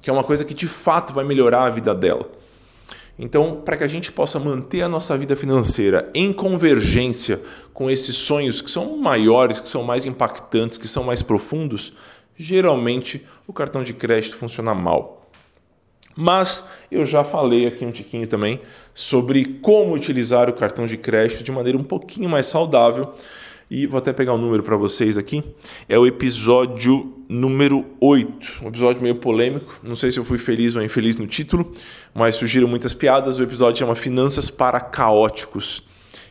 que 0.00 0.08
é 0.08 0.12
uma 0.12 0.24
coisa 0.24 0.44
que 0.44 0.54
de 0.54 0.66
fato 0.66 1.12
vai 1.12 1.24
melhorar 1.24 1.64
a 1.64 1.70
vida 1.70 1.94
dela? 1.94 2.30
Então, 3.18 3.62
para 3.64 3.78
que 3.78 3.84
a 3.84 3.88
gente 3.88 4.12
possa 4.12 4.38
manter 4.38 4.82
a 4.82 4.88
nossa 4.88 5.16
vida 5.16 5.34
financeira 5.34 6.10
em 6.14 6.32
convergência 6.32 7.40
com 7.72 7.90
esses 7.90 8.14
sonhos 8.14 8.60
que 8.60 8.70
são 8.70 8.96
maiores, 8.98 9.58
que 9.58 9.68
são 9.68 9.82
mais 9.82 10.04
impactantes, 10.04 10.76
que 10.76 10.86
são 10.86 11.02
mais 11.02 11.22
profundos, 11.22 11.94
geralmente 12.36 13.26
o 13.46 13.52
cartão 13.52 13.82
de 13.82 13.94
crédito 13.94 14.36
funciona 14.36 14.74
mal. 14.74 15.16
Mas 16.14 16.64
eu 16.90 17.04
já 17.04 17.22
falei 17.24 17.66
aqui 17.66 17.84
um 17.84 17.90
tiquinho 17.90 18.26
também 18.26 18.60
sobre 18.94 19.44
como 19.60 19.94
utilizar 19.94 20.48
o 20.48 20.54
cartão 20.54 20.86
de 20.86 20.96
crédito 20.96 21.42
de 21.42 21.52
maneira 21.52 21.76
um 21.76 21.84
pouquinho 21.84 22.28
mais 22.28 22.46
saudável. 22.46 23.14
E 23.70 23.86
vou 23.86 23.98
até 23.98 24.12
pegar 24.12 24.32
o 24.32 24.36
um 24.36 24.38
número 24.38 24.62
para 24.62 24.76
vocês 24.76 25.18
aqui. 25.18 25.42
É 25.88 25.98
o 25.98 26.06
episódio 26.06 27.14
número 27.28 27.84
8. 28.00 28.60
Um 28.62 28.68
episódio 28.68 29.02
meio 29.02 29.16
polêmico. 29.16 29.80
Não 29.82 29.96
sei 29.96 30.12
se 30.12 30.18
eu 30.18 30.24
fui 30.24 30.38
feliz 30.38 30.76
ou 30.76 30.82
infeliz 30.82 31.16
no 31.16 31.26
título, 31.26 31.72
mas 32.14 32.36
surgiram 32.36 32.68
muitas 32.68 32.94
piadas. 32.94 33.38
O 33.38 33.42
episódio 33.42 33.80
chama 33.80 33.96
Finanças 33.96 34.50
para 34.50 34.78
Caóticos. 34.80 35.82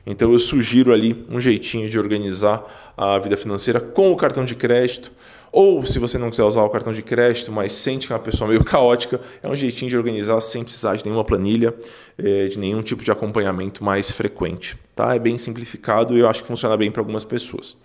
Então 0.06 0.32
eu 0.32 0.40
sugiro 0.40 0.94
ali 0.94 1.26
um 1.30 1.42
jeitinho 1.42 1.90
de 1.90 2.00
organizar 2.00 2.94
a 2.96 3.18
vida 3.20 3.36
financeira 3.36 3.82
com 3.82 4.12
o 4.12 4.16
cartão 4.16 4.46
de 4.46 4.56
crédito 4.56 5.12
ou 5.52 5.86
se 5.86 6.00
você 6.00 6.18
não 6.18 6.30
quiser 6.30 6.44
usar 6.44 6.64
o 6.64 6.70
cartão 6.70 6.92
de 6.92 7.02
crédito, 7.02 7.50
mas 7.50 7.72
sente 7.72 8.08
que 8.08 8.14
é 8.14 8.16
uma 8.16 8.22
pessoa 8.22 8.50
meio 8.50 8.62
caótica, 8.66 9.22
é 9.42 9.48
um 9.48 9.56
jeitinho 9.56 9.90
de 9.90 9.98
organizar 9.98 10.40
sem 10.42 10.64
precisar 10.64 10.98
de 10.98 11.06
nenhuma 11.06 11.24
planilha, 11.24 11.74
eh, 12.18 12.50
de 12.50 12.60
nenhum 12.60 12.82
tipo 12.82 13.04
de 13.04 13.10
acompanhamento 13.10 13.82
mais 13.82 14.12
frequente. 14.12 14.78
Tá? 14.96 15.14
É 15.14 15.20
bem 15.20 15.38
simplificado 15.38 16.16
e 16.16 16.20
eu 16.20 16.30
acho 16.30 16.42
que 16.42 16.48
funciona 16.48 16.78
bem 16.78 16.90
para 16.90 17.02
algumas 17.02 17.24
pessoas. 17.24 17.76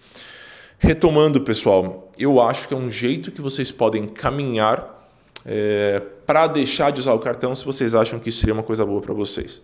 Retomando, 0.79 1.40
pessoal, 1.40 2.11
eu 2.18 2.40
acho 2.40 2.68
que 2.68 2.73
é 2.73 2.77
um 2.77 2.90
jeito 2.90 3.31
que 3.31 3.40
vocês 3.40 3.70
podem 3.70 4.07
caminhar 4.07 4.99
é, 5.44 6.01
para 6.25 6.46
deixar 6.46 6.90
de 6.90 7.01
usar 7.01 7.12
o 7.12 7.18
cartão 7.18 7.55
se 7.55 7.64
vocês 7.64 7.94
acham 7.94 8.18
que 8.18 8.29
isso 8.29 8.38
seria 8.38 8.55
uma 8.55 8.62
coisa 8.62 8.87
boa 8.87 9.01
para 9.01 9.12
vocês. 9.12 9.61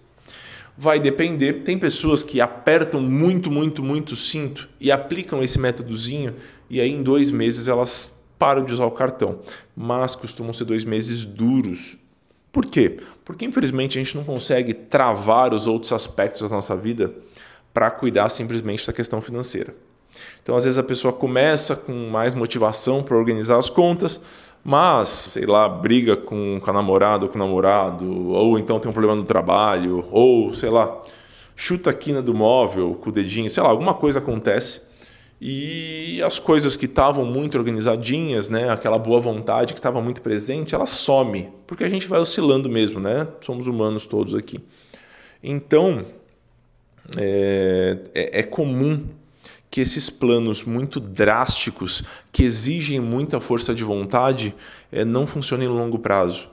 Vai 0.76 1.00
depender. 1.00 1.62
Tem 1.62 1.78
pessoas 1.78 2.22
que 2.22 2.40
apertam 2.40 3.00
muito, 3.00 3.50
muito, 3.50 3.82
muito 3.82 4.12
o 4.12 4.16
cinto 4.16 4.68
e 4.78 4.92
aplicam 4.92 5.42
esse 5.42 5.58
métodozinho 5.58 6.34
e 6.68 6.80
aí 6.80 6.90
em 6.90 7.02
dois 7.02 7.30
meses 7.30 7.66
elas 7.68 8.22
param 8.38 8.64
de 8.64 8.74
usar 8.74 8.84
o 8.84 8.90
cartão. 8.90 9.40
Mas 9.74 10.14
costumam 10.14 10.52
ser 10.52 10.64
dois 10.64 10.84
meses 10.84 11.24
duros. 11.24 11.96
Por 12.52 12.66
quê? 12.66 12.98
Porque 13.26 13.44
infelizmente 13.44 13.98
a 13.98 14.02
gente 14.02 14.16
não 14.16 14.24
consegue 14.24 14.72
travar 14.72 15.52
os 15.52 15.66
outros 15.66 15.92
aspectos 15.92 16.42
da 16.42 16.48
nossa 16.48 16.76
vida 16.76 17.12
para 17.74 17.90
cuidar 17.90 18.28
simplesmente 18.28 18.86
da 18.86 18.92
questão 18.92 19.20
financeira. 19.20 19.74
Então, 20.40 20.56
às 20.56 20.64
vezes 20.64 20.78
a 20.78 20.82
pessoa 20.82 21.12
começa 21.12 21.74
com 21.74 21.92
mais 22.08 22.34
motivação 22.34 23.02
para 23.02 23.16
organizar 23.16 23.58
as 23.58 23.68
contas, 23.68 24.22
mas, 24.64 25.08
sei 25.08 25.44
lá, 25.44 25.68
briga 25.68 26.16
com, 26.16 26.60
com 26.62 26.70
a 26.70 26.72
namorada 26.72 27.24
ou 27.24 27.28
com 27.30 27.36
o 27.36 27.38
namorado, 27.38 28.30
ou 28.30 28.58
então 28.58 28.78
tem 28.78 28.88
um 28.88 28.94
problema 28.94 29.16
no 29.16 29.24
trabalho, 29.24 30.06
ou, 30.10 30.54
sei 30.54 30.70
lá, 30.70 31.02
chuta 31.56 31.90
a 31.90 31.92
quina 31.92 32.22
do 32.22 32.32
móvel 32.32 32.94
com 32.94 33.10
o 33.10 33.12
dedinho, 33.12 33.50
sei 33.50 33.62
lá, 33.62 33.68
alguma 33.68 33.92
coisa 33.92 34.20
acontece 34.20 34.82
e 35.40 36.22
as 36.22 36.38
coisas 36.38 36.76
que 36.76 36.86
estavam 36.86 37.24
muito 37.24 37.58
organizadinhas, 37.58 38.48
né, 38.48 38.70
aquela 38.70 38.98
boa 38.98 39.20
vontade 39.20 39.74
que 39.74 39.78
estava 39.78 40.00
muito 40.00 40.22
presente, 40.22 40.74
ela 40.74 40.86
some, 40.86 41.50
porque 41.66 41.84
a 41.84 41.88
gente 41.88 42.06
vai 42.06 42.18
oscilando 42.18 42.68
mesmo, 42.68 42.98
né? 42.98 43.28
Somos 43.42 43.66
humanos 43.66 44.06
todos 44.06 44.34
aqui. 44.34 44.58
Então, 45.42 46.04
é, 47.18 47.98
é, 48.14 48.40
é 48.40 48.42
comum 48.42 49.04
que 49.70 49.80
esses 49.82 50.08
planos 50.08 50.64
muito 50.64 50.98
drásticos, 50.98 52.02
que 52.32 52.42
exigem 52.42 52.98
muita 52.98 53.38
força 53.38 53.74
de 53.74 53.84
vontade, 53.84 54.54
é, 54.90 55.04
não 55.04 55.26
funcionem 55.26 55.68
no 55.68 55.74
longo 55.74 55.98
prazo. 55.98 56.48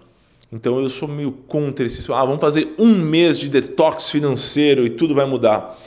Então 0.52 0.80
eu 0.80 0.90
sou 0.90 1.08
meio 1.08 1.32
contra 1.32 1.86
esses. 1.86 2.08
Ah, 2.10 2.26
vamos 2.26 2.42
fazer 2.42 2.76
um 2.78 2.94
mês 2.94 3.40
de 3.40 3.50
detox 3.50 4.12
financeiro 4.12 4.86
e 4.86 4.90
tudo 4.90 5.16
vai 5.16 5.26
mudar 5.26 5.80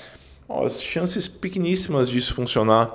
as 0.49 0.83
chances 0.83 1.27
pequeníssimas 1.27 2.09
disso 2.09 2.35
funcionar. 2.35 2.91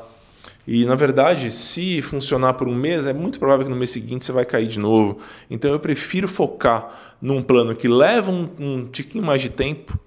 E 0.68 0.86
na 0.86 0.96
verdade, 0.96 1.52
se 1.52 2.02
funcionar 2.02 2.54
por 2.54 2.68
um 2.68 2.76
mês, 2.76 3.08
é 3.08 3.14
muito 3.14 3.40
provável 3.40 3.66
que 3.66 3.72
no 3.72 3.78
mês 3.78 3.90
seguinte 3.90 4.26
você 4.26 4.32
vai 4.32 4.46
cair 4.46 4.68
de 4.68 4.80
novo. 4.80 5.20
Então 5.50 5.72
eu 5.72 5.80
prefiro 5.80 6.28
focar 6.28 7.16
num 7.22 7.42
plano 7.42 7.76
que 7.76 7.88
leva 7.88 8.32
um, 8.32 8.50
um 8.60 8.86
tiquinho 8.86 9.24
mais 9.24 9.42
de 9.42 9.50
tempo, 9.50 10.00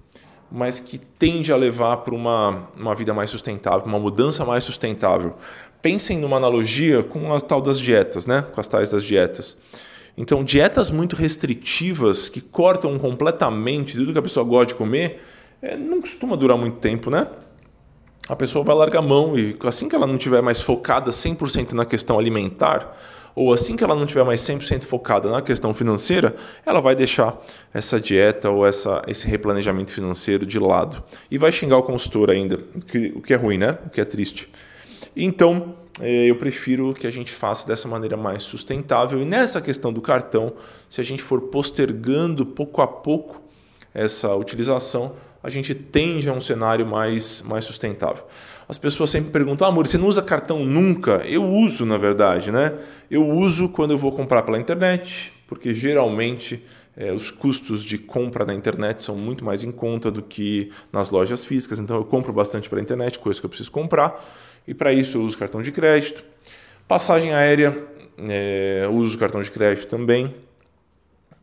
mas 0.50 0.78
que 0.78 0.98
tende 0.98 1.52
a 1.52 1.56
levar 1.56 1.98
para 1.98 2.14
uma, 2.14 2.68
uma 2.76 2.94
vida 2.94 3.12
mais 3.12 3.30
sustentável, 3.30 3.86
uma 3.86 3.98
mudança 3.98 4.44
mais 4.44 4.62
sustentável. 4.64 5.34
Pensem 5.82 6.18
numa 6.18 6.36
analogia 6.36 7.02
com 7.02 7.34
as 7.34 7.42
tal 7.42 7.60
das 7.60 7.78
dietas, 7.78 8.24
né? 8.24 8.42
Com 8.54 8.60
as 8.60 8.68
tais 8.68 8.90
das 8.92 9.04
dietas. 9.04 9.56
Então, 10.16 10.44
dietas 10.44 10.90
muito 10.90 11.16
restritivas 11.16 12.28
que 12.28 12.40
cortam 12.40 12.96
completamente 12.98 13.96
tudo 13.96 14.12
que 14.12 14.18
a 14.18 14.22
pessoa 14.22 14.46
gosta 14.46 14.66
de 14.66 14.74
comer 14.74 15.20
é, 15.64 15.76
não 15.78 16.00
costuma 16.00 16.36
durar 16.36 16.58
muito 16.58 16.76
tempo, 16.76 17.10
né? 17.10 17.26
A 18.28 18.36
pessoa 18.36 18.62
vai 18.62 18.74
largar 18.76 18.98
a 18.98 19.02
mão 19.02 19.38
e 19.38 19.56
assim 19.64 19.88
que 19.88 19.96
ela 19.96 20.06
não 20.06 20.16
estiver 20.16 20.42
mais 20.42 20.60
focada 20.60 21.10
100% 21.10 21.72
na 21.72 21.86
questão 21.86 22.18
alimentar, 22.18 22.96
ou 23.34 23.52
assim 23.52 23.74
que 23.74 23.82
ela 23.82 23.94
não 23.94 24.04
estiver 24.04 24.24
mais 24.24 24.40
100% 24.42 24.84
focada 24.84 25.30
na 25.30 25.42
questão 25.42 25.74
financeira, 25.74 26.36
ela 26.64 26.80
vai 26.80 26.94
deixar 26.94 27.36
essa 27.72 27.98
dieta 27.98 28.50
ou 28.50 28.66
essa, 28.66 29.02
esse 29.08 29.26
replanejamento 29.26 29.90
financeiro 29.90 30.46
de 30.46 30.58
lado. 30.58 31.02
E 31.30 31.38
vai 31.38 31.50
xingar 31.50 31.78
o 31.78 31.82
consultor 31.82 32.30
ainda, 32.30 32.60
o 32.74 32.80
que, 32.80 33.12
o 33.16 33.20
que 33.20 33.32
é 33.34 33.36
ruim, 33.36 33.58
né? 33.58 33.78
O 33.86 33.90
que 33.90 34.00
é 34.00 34.04
triste. 34.04 34.48
Então, 35.16 35.74
é, 36.00 36.26
eu 36.26 36.36
prefiro 36.36 36.92
que 36.94 37.06
a 37.06 37.10
gente 37.10 37.32
faça 37.32 37.66
dessa 37.66 37.88
maneira 37.88 38.16
mais 38.16 38.42
sustentável. 38.42 39.20
E 39.20 39.24
nessa 39.24 39.60
questão 39.60 39.92
do 39.92 40.00
cartão, 40.00 40.52
se 40.88 41.00
a 41.00 41.04
gente 41.04 41.22
for 41.22 41.40
postergando 41.40 42.46
pouco 42.46 42.82
a 42.82 42.86
pouco 42.86 43.42
essa 43.92 44.34
utilização, 44.34 45.14
a 45.44 45.50
gente 45.50 45.74
tende 45.74 46.26
a 46.26 46.32
um 46.32 46.40
cenário 46.40 46.86
mais, 46.86 47.42
mais 47.42 47.66
sustentável. 47.66 48.24
As 48.66 48.78
pessoas 48.78 49.10
sempre 49.10 49.30
perguntam, 49.30 49.66
ah, 49.66 49.70
amor, 49.70 49.86
você 49.86 49.98
não 49.98 50.06
usa 50.06 50.22
cartão 50.22 50.64
nunca? 50.64 51.22
Eu 51.26 51.44
uso, 51.44 51.84
na 51.84 51.98
verdade, 51.98 52.50
né? 52.50 52.72
Eu 53.10 53.28
uso 53.28 53.68
quando 53.68 53.90
eu 53.90 53.98
vou 53.98 54.10
comprar 54.10 54.42
pela 54.42 54.58
internet, 54.58 55.34
porque 55.46 55.74
geralmente 55.74 56.64
é, 56.96 57.12
os 57.12 57.30
custos 57.30 57.84
de 57.84 57.98
compra 57.98 58.46
na 58.46 58.54
internet 58.54 59.02
são 59.02 59.16
muito 59.16 59.44
mais 59.44 59.62
em 59.62 59.70
conta 59.70 60.10
do 60.10 60.22
que 60.22 60.72
nas 60.90 61.10
lojas 61.10 61.44
físicas, 61.44 61.78
então 61.78 61.94
eu 61.94 62.04
compro 62.06 62.32
bastante 62.32 62.70
pela 62.70 62.80
internet, 62.80 63.18
coisa 63.18 63.38
que 63.38 63.44
eu 63.44 63.50
preciso 63.50 63.70
comprar, 63.70 64.24
e 64.66 64.72
para 64.72 64.94
isso 64.94 65.18
eu 65.18 65.22
uso 65.22 65.36
cartão 65.36 65.60
de 65.60 65.70
crédito. 65.70 66.24
Passagem 66.88 67.34
aérea, 67.34 67.86
é, 68.16 68.88
uso 68.90 69.18
cartão 69.18 69.42
de 69.42 69.50
crédito 69.50 69.88
também. 69.88 70.34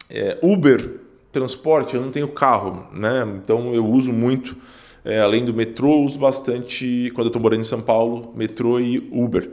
É, 0.09 0.39
Uber, 0.41 1.10
transporte, 1.31 1.95
eu 1.95 2.01
não 2.01 2.11
tenho 2.11 2.27
carro, 2.27 2.87
né? 2.91 3.25
Então 3.37 3.73
eu 3.73 3.85
uso 3.85 4.11
muito, 4.11 4.55
é, 5.03 5.19
além 5.19 5.45
do 5.45 5.53
metrô, 5.53 6.01
uso 6.01 6.19
bastante, 6.19 7.11
quando 7.15 7.27
eu 7.27 7.29
estou 7.29 7.41
morando 7.41 7.61
em 7.61 7.65
São 7.65 7.81
Paulo, 7.81 8.33
metrô 8.35 8.79
e 8.79 8.97
Uber. 9.11 9.49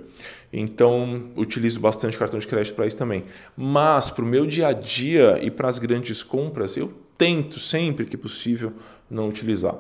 Então 0.53 1.31
utilizo 1.37 1.79
bastante 1.79 2.17
cartão 2.17 2.39
de 2.39 2.47
crédito 2.47 2.75
para 2.75 2.87
isso 2.87 2.97
também. 2.97 3.25
Mas 3.57 4.11
para 4.11 4.25
o 4.25 4.27
meu 4.27 4.47
dia 4.47 4.69
a 4.69 4.73
dia 4.73 5.39
e 5.43 5.51
para 5.51 5.69
as 5.69 5.79
grandes 5.79 6.23
compras, 6.23 6.77
eu 6.77 6.93
tento 7.17 7.61
sempre 7.61 8.07
que 8.07 8.17
possível 8.17 8.73
não 9.11 9.29
utilizar. 9.29 9.75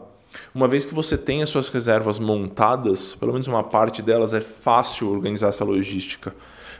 Uma 0.55 0.69
vez 0.69 0.85
que 0.85 0.95
você 0.95 1.17
tem 1.17 1.43
as 1.43 1.49
suas 1.49 1.69
reservas 1.69 2.19
montadas, 2.19 3.15
pelo 3.15 3.33
menos 3.33 3.47
uma 3.47 3.65
parte 3.65 4.03
delas 4.03 4.35
é 4.35 4.41
fácil 4.41 5.11
organizar 5.11 5.49
essa 5.49 5.65
logística. 5.65 6.35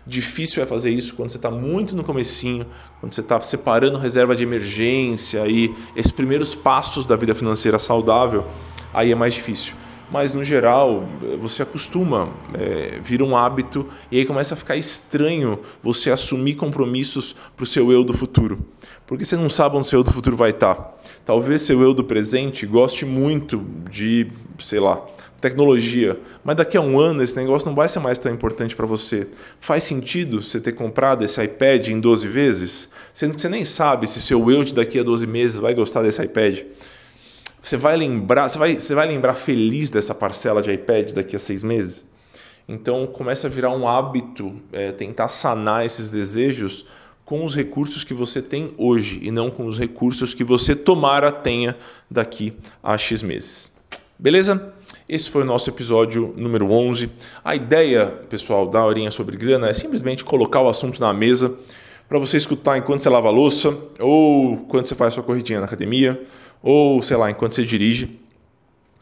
Difícil 0.07 0.63
é 0.63 0.67
fazer 0.67 0.91
isso 0.91 1.15
quando 1.15 1.31
você 1.31 1.37
está 1.37 1.51
muito 1.51 1.95
no 1.95 2.03
comecinho, 2.03 2.67
quando 3.01 3.13
você 3.13 3.21
está 3.21 3.41
separando 3.41 3.99
reserva 3.99 4.35
de 4.35 4.43
emergência 4.43 5.47
e 5.47 5.75
esses 5.95 6.11
primeiros 6.11 6.55
passos 6.55 7.05
da 7.05 7.17
vida 7.17 7.35
financeira 7.35 7.79
saudável, 7.79 8.47
aí 8.93 9.13
é 9.13 9.15
mais 9.15 9.35
difícil. 9.35 9.75
Mas 10.11 10.33
no 10.33 10.43
geral, 10.43 11.07
você 11.39 11.63
acostuma, 11.63 12.31
é, 12.55 12.99
vira 13.03 13.23
um 13.23 13.37
hábito 13.37 13.87
e 14.11 14.19
aí 14.19 14.25
começa 14.25 14.55
a 14.55 14.57
ficar 14.57 14.75
estranho 14.75 15.61
você 15.83 16.11
assumir 16.11 16.55
compromissos 16.55 17.37
para 17.55 17.65
o 17.65 17.67
seu 17.67 17.93
eu 17.93 18.03
do 18.03 18.15
futuro. 18.15 18.65
Porque 19.07 19.25
você 19.25 19.37
não 19.37 19.51
sabe 19.51 19.77
onde 19.77 19.87
o 19.87 19.91
seu 19.91 19.99
eu 20.01 20.05
do 20.05 20.13
futuro 20.13 20.35
vai 20.35 20.51
estar. 20.51 20.75
Tá. 20.75 20.95
Talvez 21.27 21.63
seu 21.63 21.83
eu 21.83 21.93
do 21.93 22.03
presente 22.03 22.65
goste 22.65 23.05
muito 23.05 23.63
de, 23.91 24.29
sei 24.59 24.81
lá, 24.81 25.05
tecnologia, 25.41 26.19
mas 26.43 26.57
daqui 26.57 26.77
a 26.77 26.81
um 26.81 26.99
ano 26.99 27.23
esse 27.23 27.37
negócio 27.37 27.67
não 27.67 27.75
vai 27.75 27.89
ser 27.89 28.01
mais 28.01 28.19
tão 28.19 28.33
importante 28.33 28.75
para 28.75 28.87
você. 28.87 29.29
Faz 29.61 29.85
sentido 29.85 30.43
você 30.43 30.61
ter 30.61 30.73
comprado 30.73 31.25
esse 31.25 31.43
iPad 31.43 31.89
em 31.89 32.01
12 32.01 32.27
vezes, 32.27 32.91
sendo 33.15 33.35
que 33.35 33.41
você 33.41 33.49
nem 33.49 33.65
sabe 33.65 34.07
se 34.07 34.21
seu 34.21 34.51
eu 34.51 34.65
de 34.65 34.75
daqui 34.75 34.99
a 34.99 35.03
12 35.03 35.27
meses 35.27 35.59
vai 35.59 35.75
gostar 35.75 36.03
desse 36.03 36.23
iPad? 36.23 36.63
Você 37.63 37.77
vai 37.77 37.97
lembrar, 37.97 38.49
você 38.49 38.59
vai, 38.59 38.75
você 38.75 38.95
vai 38.95 39.07
lembrar 39.07 39.35
feliz 39.35 39.91
dessa 39.91 40.15
parcela 40.15 40.63
de 40.63 40.73
iPad 40.73 41.13
daqui 41.13 41.37
a 41.37 41.39
seis 41.39 41.63
meses? 41.63 42.05
Então 42.69 43.07
começa 43.07 43.47
a 43.47 43.51
virar 43.51 43.71
um 43.71 43.87
hábito 43.87 44.55
é, 44.73 44.93
tentar 44.93 45.29
sanar 45.29 45.87
esses 45.87 46.11
desejos 46.11 46.87
com 47.25 47.45
os 47.45 47.55
recursos 47.55 48.05
que 48.05 48.15
você 48.15 48.41
tem 48.41 48.73
hoje 48.77 49.21
e 49.23 49.31
não 49.31 49.51
com 49.51 49.67
os 49.67 49.79
recursos 49.79 50.33
que 50.35 50.43
você 50.43 50.75
tomara 50.75 51.31
tenha 51.31 51.77
daqui 52.11 52.55
a 52.83 52.97
X 52.97 53.23
meses. 53.23 53.71
Beleza? 54.19 54.75
Esse 55.09 55.31
foi 55.31 55.41
o 55.41 55.47
nosso 55.47 55.71
episódio 55.71 56.35
número 56.37 56.71
11. 56.71 57.09
A 57.43 57.57
ideia, 57.57 58.09
pessoal, 58.29 58.69
da 58.69 58.85
Horinha 58.85 59.11
sobre 59.11 59.39
Grana 59.39 59.71
é 59.71 59.73
simplesmente 59.73 60.23
colocar 60.23 60.61
o 60.61 60.69
assunto 60.69 61.01
na 61.01 61.15
mesa 61.15 61.55
para 62.07 62.19
você 62.19 62.37
escutar 62.37 62.77
enquanto 62.77 63.01
você 63.01 63.09
lava 63.09 63.29
a 63.29 63.31
louça, 63.31 63.75
ou 63.99 64.59
quando 64.69 64.85
você 64.85 64.95
faz 64.95 65.15
sua 65.15 65.23
corridinha 65.23 65.61
na 65.61 65.65
academia, 65.65 66.21
ou 66.63 67.01
sei 67.01 67.17
lá, 67.17 67.31
enquanto 67.31 67.55
você 67.55 67.65
dirige. 67.65 68.21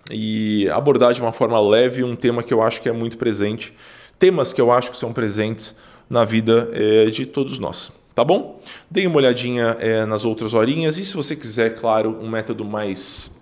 E 0.08 0.68
abordar 0.70 1.12
de 1.12 1.20
uma 1.20 1.32
forma 1.32 1.58
leve 1.58 2.04
um 2.04 2.14
tema 2.14 2.40
que 2.44 2.54
eu 2.54 2.62
acho 2.62 2.80
que 2.80 2.88
é 2.88 2.92
muito 2.92 3.18
presente, 3.18 3.72
temas 4.16 4.52
que 4.52 4.60
eu 4.60 4.70
acho 4.70 4.92
que 4.92 4.96
são 4.96 5.12
presentes 5.12 5.74
na 6.08 6.24
vida 6.24 6.70
é, 6.72 7.06
de 7.06 7.26
todos 7.26 7.58
nós. 7.58 7.90
Tá 8.14 8.22
bom? 8.22 8.60
Dê 8.88 9.08
uma 9.08 9.16
olhadinha 9.16 9.76
é, 9.80 10.06
nas 10.06 10.24
outras 10.24 10.54
horinhas 10.54 10.98
e 10.98 11.04
se 11.04 11.16
você 11.16 11.34
quiser, 11.34 11.74
claro, 11.74 12.16
um 12.20 12.30
método 12.30 12.64
mais 12.64 13.35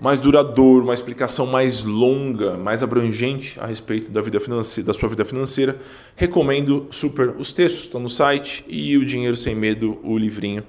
mais 0.00 0.20
duradouro, 0.20 0.84
uma 0.84 0.94
explicação 0.94 1.46
mais 1.46 1.82
longa, 1.82 2.56
mais 2.56 2.82
abrangente 2.82 3.58
a 3.58 3.66
respeito 3.66 4.10
da 4.10 4.20
vida 4.20 4.38
financeira, 4.38 4.86
da 4.86 4.94
sua 4.94 5.08
vida 5.08 5.24
financeira, 5.24 5.80
recomendo 6.14 6.86
super 6.90 7.30
os 7.38 7.52
textos 7.52 7.84
estão 7.84 8.00
no 8.00 8.08
site 8.08 8.64
e 8.68 8.96
o 8.96 9.04
Dinheiro 9.04 9.36
sem 9.36 9.54
Medo, 9.54 9.98
o 10.02 10.16
livrinho 10.16 10.62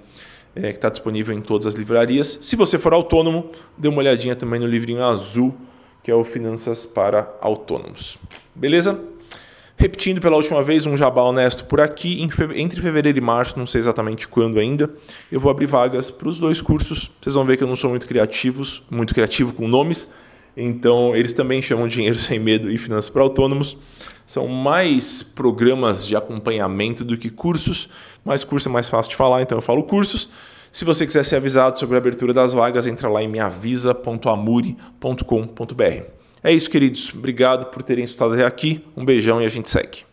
é, 0.56 0.72
que 0.72 0.78
está 0.78 0.90
disponível 0.90 1.36
em 1.36 1.42
todas 1.42 1.68
as 1.68 1.76
livrarias. 1.76 2.40
Se 2.42 2.56
você 2.56 2.80
for 2.80 2.94
autônomo, 2.94 3.52
dê 3.78 3.88
uma 3.88 4.00
olhadinha 4.00 4.36
também 4.36 4.60
no 4.60 4.68
livrinho 4.68 5.04
azul 5.04 5.56
que 6.04 6.12
é 6.12 6.16
o 6.16 6.24
Finanças 6.24 6.86
para 6.86 7.32
Autônomos. 7.42 8.18
Beleza? 8.56 9.00
Repetindo 9.82 10.20
pela 10.20 10.36
última 10.36 10.62
vez, 10.62 10.86
um 10.86 10.98
jabá 10.98 11.24
honesto 11.24 11.64
por 11.64 11.80
aqui. 11.80 12.22
Entre 12.22 12.82
fevereiro 12.82 13.18
e 13.18 13.22
março, 13.22 13.58
não 13.58 13.66
sei 13.66 13.80
exatamente 13.80 14.28
quando 14.28 14.60
ainda, 14.60 14.90
eu 15.32 15.40
vou 15.40 15.50
abrir 15.50 15.68
vagas 15.68 16.12
para 16.12 16.28
os 16.28 16.38
dois 16.38 16.60
cursos. 16.60 17.10
Vocês 17.22 17.34
vão 17.34 17.46
ver 17.46 17.56
que 17.56 17.64
eu 17.64 17.68
não 17.68 17.78
sou 17.78 17.90
muito 17.90 18.06
criativos, 18.06 18.84
muito 18.92 19.14
criativo 19.14 19.54
com 19.54 19.70
nomes. 19.70 20.10
Então, 20.58 21.16
eles 21.16 21.32
também 21.32 21.62
chamam 21.62 21.88
Dinheiro 21.88 22.18
Sem 22.20 22.40
Medo 22.40 22.70
e 22.70 22.78
Finanças 22.78 23.10
para 23.10 23.22
Autônomos. 23.22 23.78
São 24.28 24.50
mais 24.50 25.24
programas 25.24 26.06
de 26.06 26.14
acompanhamento 26.14 27.06
do 27.06 27.18
que 27.18 27.30
cursos, 27.30 27.88
mas 28.26 28.44
curso 28.44 28.68
é 28.68 28.72
mais 28.72 28.90
fácil 28.90 29.12
de 29.12 29.16
falar, 29.16 29.42
então 29.42 29.58
eu 29.58 29.62
falo 29.62 29.82
cursos. 29.84 30.28
Se 30.74 30.84
você 30.84 31.08
quiser 31.08 31.24
ser 31.24 31.38
avisado 31.38 31.80
sobre 31.80 31.96
a 31.96 32.00
abertura 32.00 32.34
das 32.34 32.52
vagas, 32.52 32.86
entra 32.86 33.08
lá 33.08 33.24
em 33.24 33.30
meavisa.amuri.com.br. 33.30 36.19
É 36.44 36.52
isso, 36.52 36.70
queridos. 36.70 37.14
Obrigado 37.14 37.66
por 37.68 37.84
terem 37.84 38.06
estado 38.06 38.34
até 38.34 38.46
aqui. 38.46 38.84
Um 38.96 39.04
beijão 39.04 39.42
e 39.42 39.46
a 39.46 39.50
gente 39.50 39.70
segue. 39.70 40.09